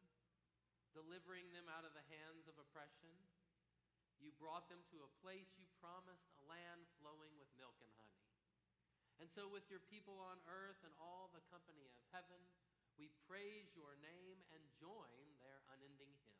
delivering 0.96 1.52
them 1.52 1.68
out 1.68 1.84
of 1.84 1.92
the 1.92 2.08
hands 2.08 2.48
of 2.48 2.56
oppression. 2.56 3.12
You 4.24 4.32
brought 4.40 4.72
them 4.72 4.88
to 4.96 5.04
a 5.04 5.16
place 5.20 5.60
you 5.60 5.68
promised, 5.84 6.32
a 6.40 6.48
land 6.48 6.88
flowing 7.04 7.36
with 7.36 7.52
milk 7.60 7.76
and 7.84 7.92
honey. 8.00 8.24
And 9.20 9.28
so, 9.28 9.52
with 9.52 9.68
your 9.68 9.84
people 9.92 10.16
on 10.24 10.40
earth 10.48 10.80
and 10.88 10.96
all 10.96 11.28
the 11.36 11.44
company 11.52 11.84
of 11.92 11.94
heaven, 12.16 12.40
we 12.96 13.12
praise 13.28 13.68
your 13.76 14.00
name 14.00 14.40
and 14.56 14.64
join 14.80 15.22
their 15.44 15.60
unending 15.76 16.16
hymn. 16.24 16.33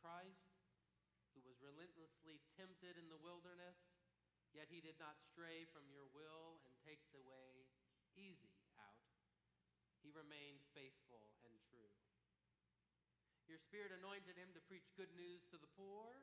Christ, 0.00 0.56
who 1.36 1.44
was 1.44 1.60
relentlessly 1.60 2.40
tempted 2.56 2.96
in 2.96 3.12
the 3.12 3.20
wilderness, 3.20 3.76
yet 4.50 4.72
he 4.72 4.82
did 4.82 4.98
not 4.98 5.20
stray 5.20 5.68
from 5.70 5.86
your 5.92 6.08
will 6.10 6.58
and 6.66 6.74
take 6.82 7.04
the 7.12 7.22
way 7.22 7.68
easy 8.16 8.56
out. 8.80 9.06
He 10.00 10.10
remained 10.10 10.64
faithful 10.72 11.30
and 11.44 11.54
true. 11.68 11.94
Your 13.46 13.60
Spirit 13.60 13.92
anointed 13.94 14.38
him 14.38 14.50
to 14.56 14.66
preach 14.70 14.88
good 14.96 15.12
news 15.14 15.44
to 15.50 15.58
the 15.60 15.70
poor, 15.76 16.16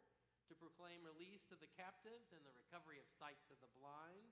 to 0.47 0.55
proclaim 0.55 1.03
release 1.03 1.43
to 1.51 1.59
the 1.59 1.71
captives 1.75 2.31
and 2.31 2.41
the 2.47 2.55
recovery 2.55 3.03
of 3.03 3.07
sight 3.19 3.39
to 3.51 3.55
the 3.59 3.71
blind, 3.75 4.31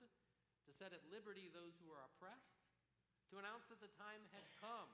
to 0.64 0.72
set 0.72 0.96
at 0.96 1.04
liberty 1.12 1.52
those 1.52 1.76
who 1.78 1.92
are 1.92 2.08
oppressed, 2.08 2.66
to 3.30 3.38
announce 3.38 3.68
that 3.68 3.84
the 3.84 3.92
time 4.00 4.24
had 4.32 4.48
come 4.58 4.90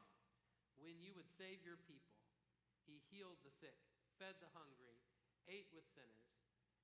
when 0.83 0.99
you 0.99 1.15
would 1.15 1.31
save 1.39 1.63
your 1.63 1.79
people. 1.87 2.19
He 2.83 2.99
healed 3.15 3.39
the 3.47 3.55
sick, 3.55 3.79
fed 4.23 4.39
the 4.39 4.55
hungry, 4.55 5.03
ate 5.51 5.67
with 5.75 5.83
sinners, 5.99 6.31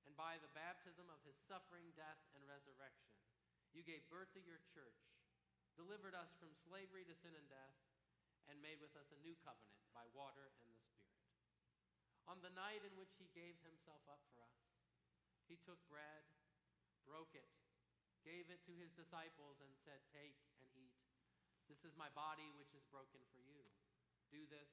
and 0.03 0.11
by 0.19 0.35
the 0.43 0.51
baptism 0.51 1.07
of 1.07 1.23
his 1.23 1.39
suffering, 1.47 1.87
death, 1.95 2.19
and 2.35 2.43
resurrection, 2.43 3.15
you 3.71 3.79
gave 3.79 4.03
birth 4.11 4.27
to 4.35 4.43
your 4.43 4.59
church, 4.75 5.07
delivered 5.79 6.11
us 6.11 6.35
from 6.35 6.51
slavery 6.67 7.07
to 7.07 7.15
sin 7.15 7.31
and 7.31 7.47
death, 7.47 7.79
and 8.51 8.59
made 8.59 8.83
with 8.83 8.91
us 8.99 9.07
a 9.15 9.23
new 9.23 9.39
covenant 9.39 9.79
by 9.95 10.03
water 10.11 10.51
and 10.59 10.67
the 10.67 10.83
Spirit. 10.83 11.15
On 12.27 12.43
the 12.43 12.51
night 12.51 12.83
in 12.83 12.91
which 12.99 13.15
he 13.15 13.31
gave 13.31 13.55
himself 13.63 14.03
up 14.11 14.19
for 14.35 14.43
us, 14.43 14.59
he 15.47 15.55
took 15.63 15.79
bread, 15.87 16.27
broke 17.07 17.31
it, 17.31 17.47
gave 18.27 18.51
it 18.51 18.67
to 18.67 18.75
his 18.75 18.91
disciples, 18.91 19.63
and 19.63 19.71
said, 19.87 20.03
Take 20.11 20.35
and 20.59 20.67
eat. 20.75 20.99
This 21.71 21.87
is 21.87 21.95
my 21.95 22.11
body, 22.11 22.51
which 22.59 22.75
is 22.75 22.83
broken 22.91 23.23
for 23.31 23.39
you. 23.39 23.63
Do 24.27 24.43
this 24.51 24.69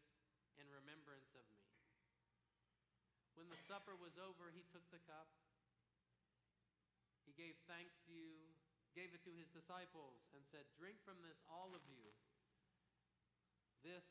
in 0.58 0.66
remembrance 0.66 1.30
of 1.38 1.46
me. 1.54 1.65
When 3.36 3.52
the 3.52 3.60
supper 3.68 3.92
was 3.92 4.16
over, 4.16 4.48
he 4.50 4.64
took 4.72 4.84
the 4.88 5.04
cup. 5.04 5.28
He 7.28 7.36
gave 7.36 7.60
thanks 7.68 8.00
to 8.08 8.10
you, 8.10 8.32
gave 8.96 9.12
it 9.12 9.20
to 9.28 9.32
his 9.36 9.52
disciples, 9.52 10.24
and 10.32 10.40
said, 10.48 10.64
Drink 10.80 10.96
from 11.04 11.20
this, 11.20 11.36
all 11.44 11.76
of 11.76 11.84
you. 11.84 12.16
This 13.84 14.08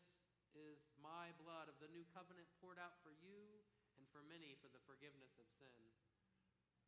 is 0.53 0.79
my 1.01 1.33
blood 1.41 1.67
of 1.67 1.81
the 1.81 1.89
new 1.89 2.05
covenant 2.13 2.47
poured 2.61 2.77
out 2.77 2.95
for 3.01 3.11
you 3.11 3.65
and 3.97 4.05
for 4.13 4.23
many 4.23 4.55
for 4.61 4.69
the 4.71 4.79
forgiveness 4.85 5.35
of 5.41 5.49
sin. 5.57 5.81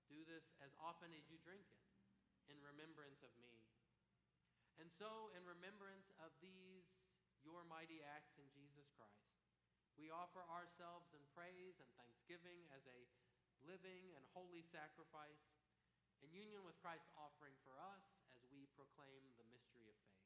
Do 0.07 0.23
this 0.23 0.45
as 0.63 0.71
often 0.79 1.11
as 1.11 1.27
you 1.27 1.41
drink 1.43 1.67
it 1.67 1.83
in 2.47 2.55
remembrance 2.63 3.19
of 3.25 3.33
me. 3.43 3.65
And 4.79 4.87
so, 4.93 5.33
in 5.35 5.43
remembrance 5.43 6.13
of 6.21 6.31
these, 6.39 6.85
your 7.41 7.65
mighty 7.65 7.99
acts 8.05 8.37
in 8.37 8.47
Jesus 8.53 8.87
Christ, 8.95 9.36
we 9.97 10.13
offer 10.13 10.45
ourselves 10.53 11.09
in 11.17 11.21
praise 11.33 11.81
and 11.81 11.89
thanksgiving 11.97 12.69
as 12.73 12.85
a 12.85 12.99
living 13.65 14.13
and 14.13 14.23
holy 14.37 14.61
sacrifice 14.69 15.41
in 16.21 16.29
union 16.33 16.61
with 16.61 16.77
Christ 16.81 17.09
offering 17.17 17.57
for 17.65 17.75
us 17.81 18.05
as 18.37 18.45
we 18.53 18.69
proclaim 18.77 19.25
the 19.41 19.45
mystery 19.49 19.89
of 19.89 19.97
faith. 20.05 20.16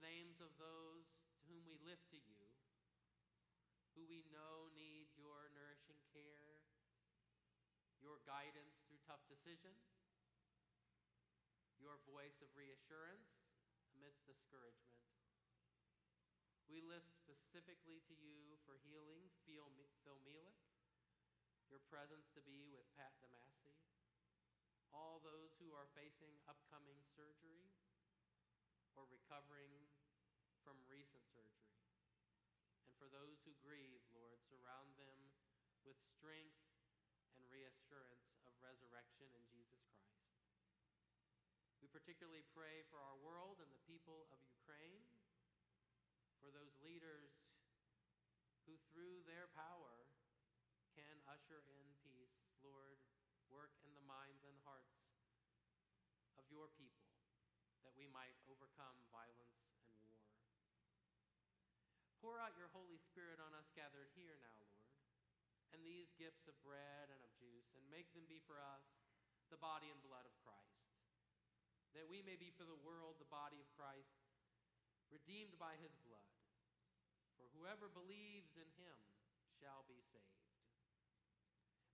Names 0.00 0.40
of 0.40 0.52
those 0.56 1.04
to 1.36 1.40
whom 1.48 1.62
we 1.68 1.76
lift 1.84 2.08
to 2.08 2.20
you, 2.20 2.44
who 3.92 4.08
we 4.08 4.24
know 4.32 4.72
need 4.72 5.12
your 5.12 5.52
nourishing 5.52 6.00
care, 6.16 6.64
your 8.00 8.20
guidance 8.24 8.80
through 8.88 9.00
tough 9.04 9.20
decision, 9.28 9.76
your 11.76 12.00
voice 12.08 12.40
of 12.40 12.48
reassurance 12.56 13.28
amidst 13.92 14.24
discouragement. 14.24 15.04
We 16.64 16.80
lift 16.80 17.12
specifically 17.12 18.00
to 18.08 18.14
you 18.16 18.56
for 18.64 18.80
healing 18.80 19.28
Phil 19.44 19.68
Mielik, 20.24 20.60
your 21.68 21.82
presence 21.92 22.32
to 22.32 22.40
be 22.40 22.64
with 22.72 22.88
Pat 22.96 23.12
Damasi, 23.20 23.76
all 24.96 25.20
those 25.20 25.52
who 25.60 25.76
are 25.76 25.90
facing 25.92 26.40
upcoming 26.48 27.04
surgery 27.12 27.68
or 28.98 29.06
recovering 29.08 29.86
from 30.66 30.76
recent 30.90 31.29
surgery. 31.46 31.88
And 32.88 32.94
for 33.00 33.08
those 33.08 33.40
who 33.44 33.56
grieve, 33.64 34.02
Lord, 34.12 34.40
surround 34.46 34.96
them 35.00 35.32
with 35.86 35.96
strength 36.16 36.60
and 37.36 37.42
reassurance 37.48 38.36
of 38.44 38.52
resurrection 38.60 39.32
in 39.32 39.44
Jesus 39.48 39.80
Christ. 39.96 40.20
We 41.80 41.88
particularly 41.88 42.44
pray 42.52 42.84
for 42.92 43.00
our 43.00 43.16
world 43.24 43.64
and 43.64 43.72
the 43.72 43.88
people 43.88 44.28
of 44.28 44.38
Ukraine, 44.44 45.00
for 46.36 46.52
those 46.52 46.76
leaders 46.84 47.32
who, 48.68 48.76
through 48.92 49.24
their 49.24 49.48
power, 49.56 50.04
can 50.92 51.16
usher 51.24 51.64
in 51.72 51.88
peace. 52.04 52.36
Lord, 52.60 53.00
work 53.48 53.72
in 53.88 53.96
the 53.96 54.04
minds 54.04 54.44
and 54.44 54.54
hearts 54.68 55.00
of 56.36 56.44
your 56.52 56.68
people 56.76 57.08
that 57.82 57.96
we 57.96 58.04
might 58.12 58.36
overcome 58.46 58.96
violence 59.08 59.64
and 59.88 59.96
war. 60.04 60.20
Pour 62.20 62.36
out 62.36 62.52
your 62.60 62.68
Holy 62.76 63.00
Spirit 63.20 63.44
on 63.44 63.52
us 63.52 63.68
gathered 63.76 64.08
here 64.16 64.32
now, 64.40 64.56
Lord, 64.64 64.88
and 65.76 65.84
these 65.84 66.08
gifts 66.16 66.48
of 66.48 66.56
bread 66.64 67.12
and 67.12 67.20
of 67.20 67.28
juice, 67.36 67.68
and 67.76 67.84
make 67.92 68.08
them 68.16 68.24
be 68.24 68.40
for 68.48 68.56
us 68.56 68.80
the 69.52 69.60
body 69.60 69.92
and 69.92 70.00
blood 70.00 70.24
of 70.24 70.32
Christ, 70.40 70.88
that 71.92 72.08
we 72.08 72.24
may 72.24 72.40
be 72.40 72.48
for 72.56 72.64
the 72.64 72.80
world 72.80 73.20
the 73.20 73.28
body 73.28 73.60
of 73.60 73.68
Christ, 73.76 74.24
redeemed 75.12 75.52
by 75.60 75.76
his 75.84 75.92
blood. 76.00 76.32
For 77.36 77.44
whoever 77.60 77.92
believes 77.92 78.56
in 78.56 78.72
him 78.80 78.96
shall 79.60 79.84
be 79.84 80.00
saved. 80.00 80.48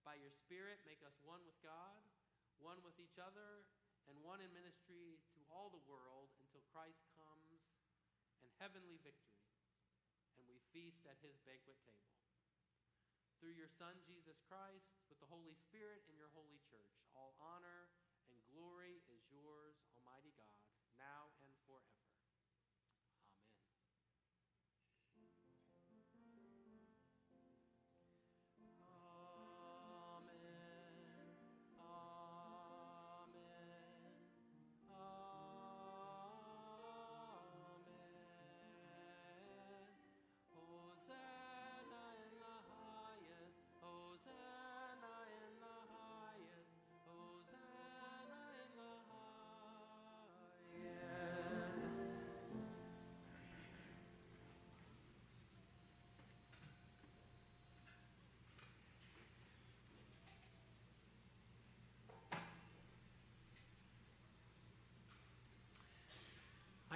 By 0.06 0.22
your 0.22 0.30
Spirit, 0.30 0.78
make 0.86 1.02
us 1.02 1.18
one 1.26 1.42
with 1.42 1.58
God, 1.58 2.06
one 2.62 2.78
with 2.86 3.02
each 3.02 3.18
other, 3.18 3.66
and 4.06 4.14
one 4.22 4.38
in 4.38 4.54
ministry 4.54 5.18
to 5.34 5.42
all 5.50 5.74
the 5.74 5.82
world 5.90 6.30
until 6.38 6.62
Christ 6.70 7.02
comes 7.18 7.66
and 8.46 8.50
heavenly 8.62 9.02
victory, 9.02 9.35
feast 10.76 11.08
at 11.08 11.16
his 11.24 11.40
banquet 11.48 11.80
table. 11.88 12.12
Through 13.40 13.56
your 13.56 13.72
Son, 13.72 13.96
Jesus 14.04 14.36
Christ, 14.44 14.92
with 15.08 15.16
the 15.24 15.32
Holy 15.32 15.56
Spirit 15.56 16.04
in 16.04 16.20
your 16.20 16.28
holy 16.36 16.60
church, 16.68 17.00
all 17.16 17.32
honor 17.40 17.88
and 18.28 18.36
glory 18.52 19.00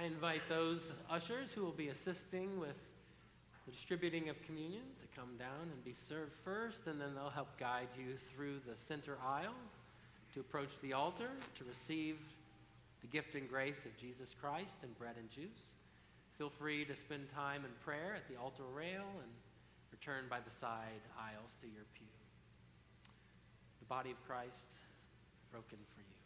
I 0.01 0.05
invite 0.05 0.41
those 0.49 0.93
ushers 1.11 1.51
who 1.53 1.61
will 1.61 1.77
be 1.77 1.89
assisting 1.89 2.59
with 2.59 2.75
the 3.67 3.71
distributing 3.71 4.29
of 4.29 4.41
communion 4.41 4.81
to 4.99 5.19
come 5.19 5.37
down 5.37 5.69
and 5.71 5.85
be 5.85 5.93
served 5.93 6.33
first, 6.43 6.87
and 6.87 6.99
then 6.99 7.13
they'll 7.13 7.29
help 7.29 7.55
guide 7.59 7.87
you 7.95 8.17
through 8.33 8.61
the 8.67 8.75
center 8.75 9.17
aisle 9.23 9.53
to 10.33 10.39
approach 10.39 10.71
the 10.81 10.93
altar 10.93 11.29
to 11.53 11.63
receive 11.65 12.17
the 13.01 13.07
gift 13.07 13.35
and 13.35 13.47
grace 13.47 13.85
of 13.85 13.95
Jesus 13.95 14.33
Christ 14.41 14.77
and 14.81 14.97
bread 14.97 15.17
and 15.19 15.29
juice. 15.29 15.75
Feel 16.35 16.49
free 16.49 16.83
to 16.83 16.95
spend 16.95 17.31
time 17.35 17.63
in 17.63 17.71
prayer 17.85 18.15
at 18.15 18.27
the 18.27 18.41
altar 18.41 18.63
rail 18.75 19.05
and 19.05 19.31
return 19.91 20.23
by 20.31 20.39
the 20.39 20.51
side 20.51 21.05
aisles 21.15 21.53
to 21.61 21.67
your 21.67 21.85
pew. 21.93 22.07
The 23.81 23.85
body 23.85 24.09
of 24.09 24.17
Christ 24.25 24.65
broken 25.51 25.77
for 25.93 25.99
you. 25.99 26.20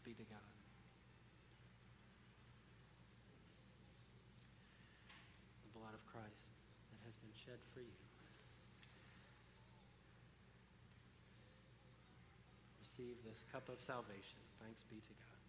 Thanks 0.00 0.16
be 0.16 0.24
to 0.24 0.30
God. 0.32 0.40
The 5.64 5.78
blood 5.78 5.92
of 5.92 6.00
Christ 6.08 6.56
that 6.88 7.04
has 7.04 7.12
been 7.20 7.36
shed 7.44 7.58
for 7.74 7.80
you. 7.80 8.00
Receive 12.80 13.16
this 13.28 13.44
cup 13.52 13.68
of 13.68 13.76
salvation. 13.84 14.40
Thanks 14.64 14.80
be 14.88 14.96
to 15.00 15.12
God. 15.20 15.39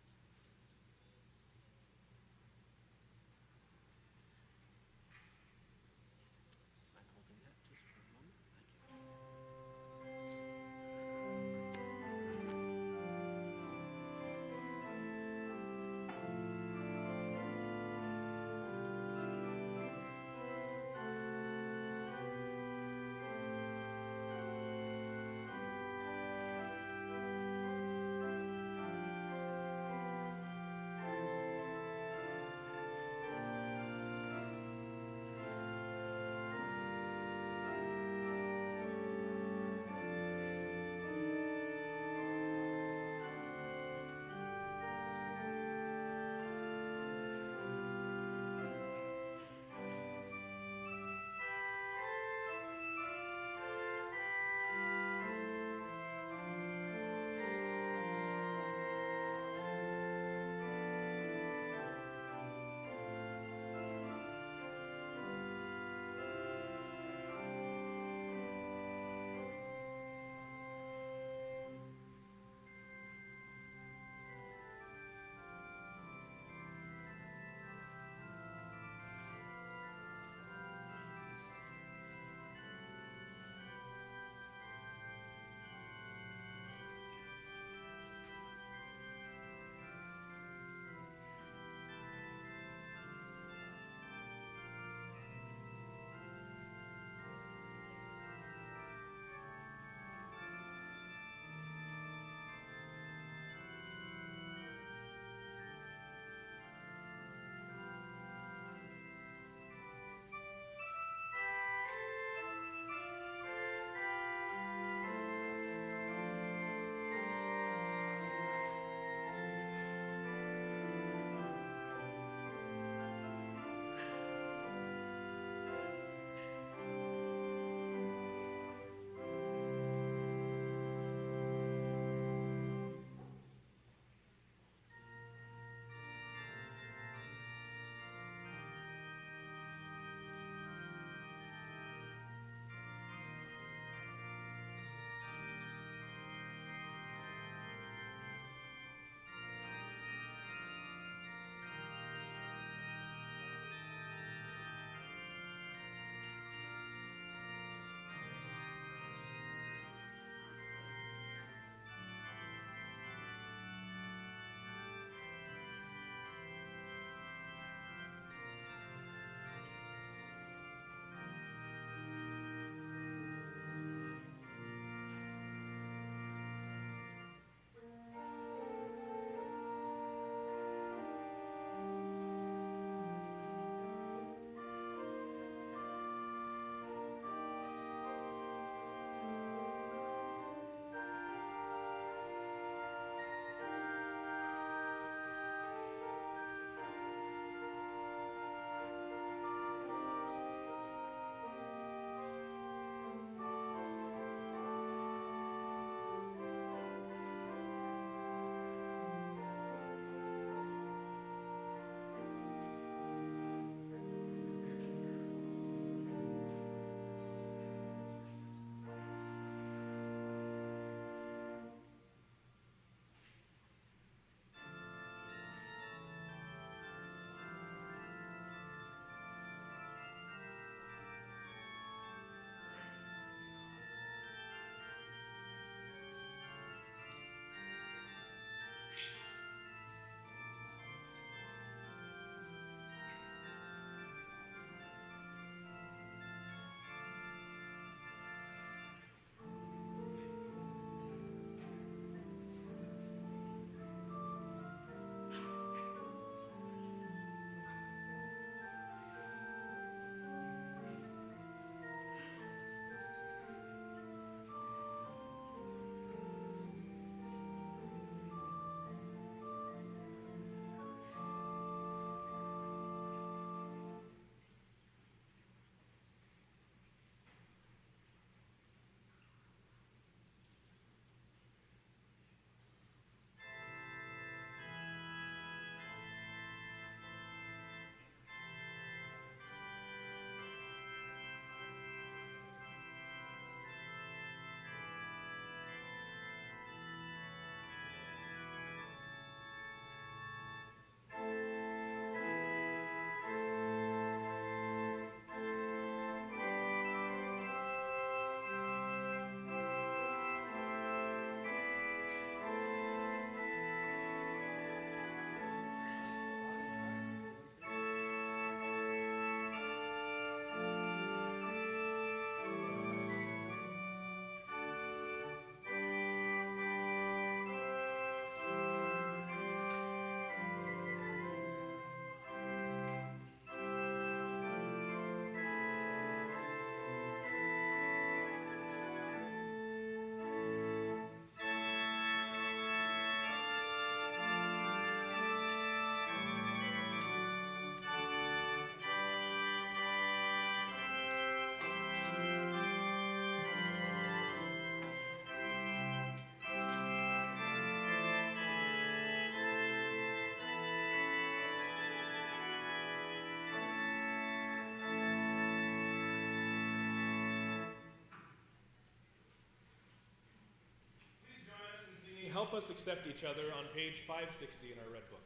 Help 372.42 372.56
us 372.56 372.72
accept 372.72 373.06
each 373.06 373.24
other 373.24 373.54
on 373.54 373.66
page 373.76 374.02
560 374.08 374.72
in 374.74 374.80
our 374.80 374.92
red 374.92 375.06
books. 375.12 375.20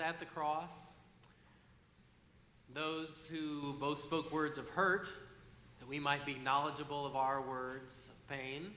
At 0.00 0.18
the 0.18 0.24
cross, 0.24 0.70
those 2.74 3.28
who 3.30 3.74
both 3.74 4.02
spoke 4.02 4.32
words 4.32 4.58
of 4.58 4.68
hurt, 4.68 5.08
that 5.80 5.88
we 5.88 5.98
might 5.98 6.26
be 6.26 6.34
knowledgeable 6.34 7.06
of 7.06 7.16
our 7.16 7.40
words 7.40 8.08
of 8.08 8.28
pain, 8.28 8.70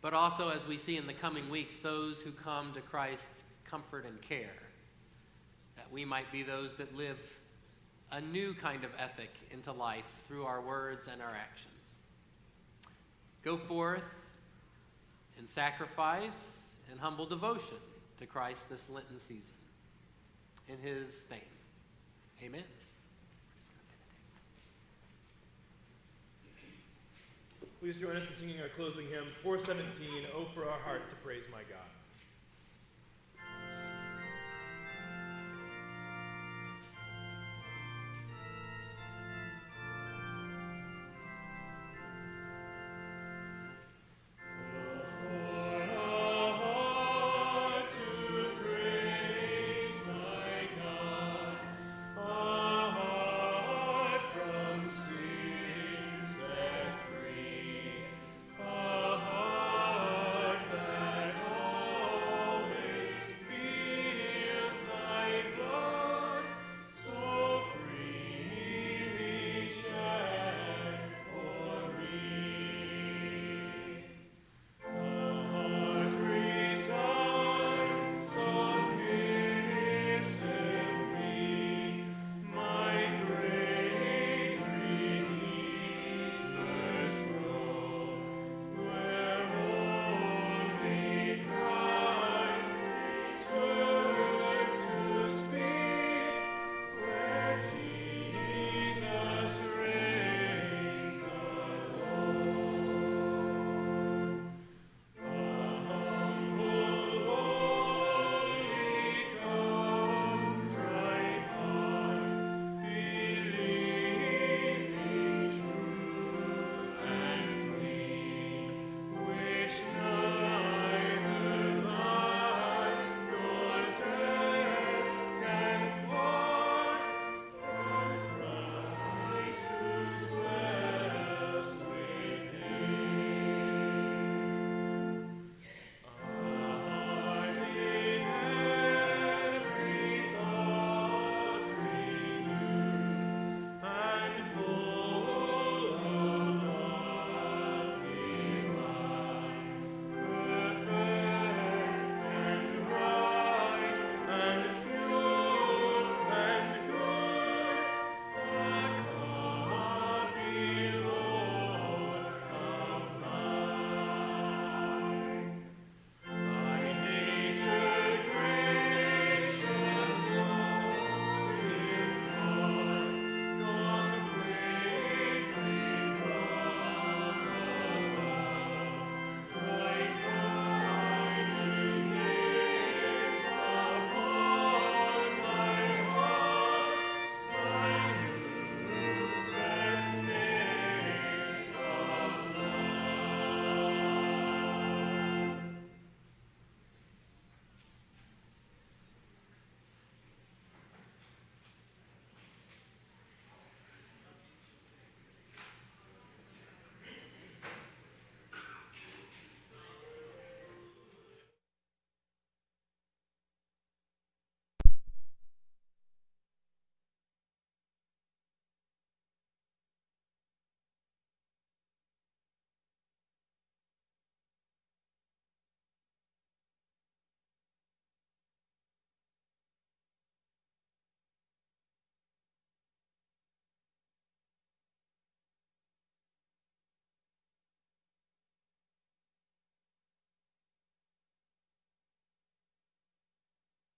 but 0.00 0.14
also, 0.14 0.48
as 0.50 0.64
we 0.66 0.78
see 0.78 0.96
in 0.96 1.06
the 1.06 1.12
coming 1.12 1.50
weeks, 1.50 1.78
those 1.78 2.20
who 2.20 2.30
come 2.30 2.72
to 2.72 2.80
Christ 2.80 3.28
comfort 3.64 4.06
and 4.06 4.20
care, 4.22 4.62
that 5.76 5.90
we 5.90 6.04
might 6.04 6.30
be 6.30 6.42
those 6.42 6.74
that 6.74 6.96
live 6.96 7.18
a 8.12 8.20
new 8.20 8.54
kind 8.54 8.84
of 8.84 8.90
ethic 8.98 9.30
into 9.50 9.72
life 9.72 10.04
through 10.26 10.44
our 10.44 10.60
words 10.60 11.08
and 11.12 11.20
our 11.20 11.34
actions. 11.34 11.74
Go 13.42 13.56
forth 13.56 14.02
in 15.38 15.46
sacrifice 15.46 16.38
and 16.90 16.98
humble 16.98 17.26
devotion 17.26 17.76
to 18.18 18.26
Christ 18.26 18.68
this 18.70 18.88
Lenten 18.88 19.18
season. 19.18 19.57
In 20.68 20.76
his 20.82 21.24
name, 21.30 21.40
amen. 22.42 22.64
Please 27.80 27.96
join 27.96 28.16
us 28.16 28.26
in 28.26 28.34
singing 28.34 28.60
our 28.60 28.68
closing 28.68 29.06
hymn, 29.06 29.24
417, 29.42 30.26
Oh, 30.36 30.46
for 30.52 30.68
our 30.68 30.78
heart 30.80 31.08
to 31.10 31.16
praise 31.16 31.44
my 31.50 31.60
God. 31.60 31.88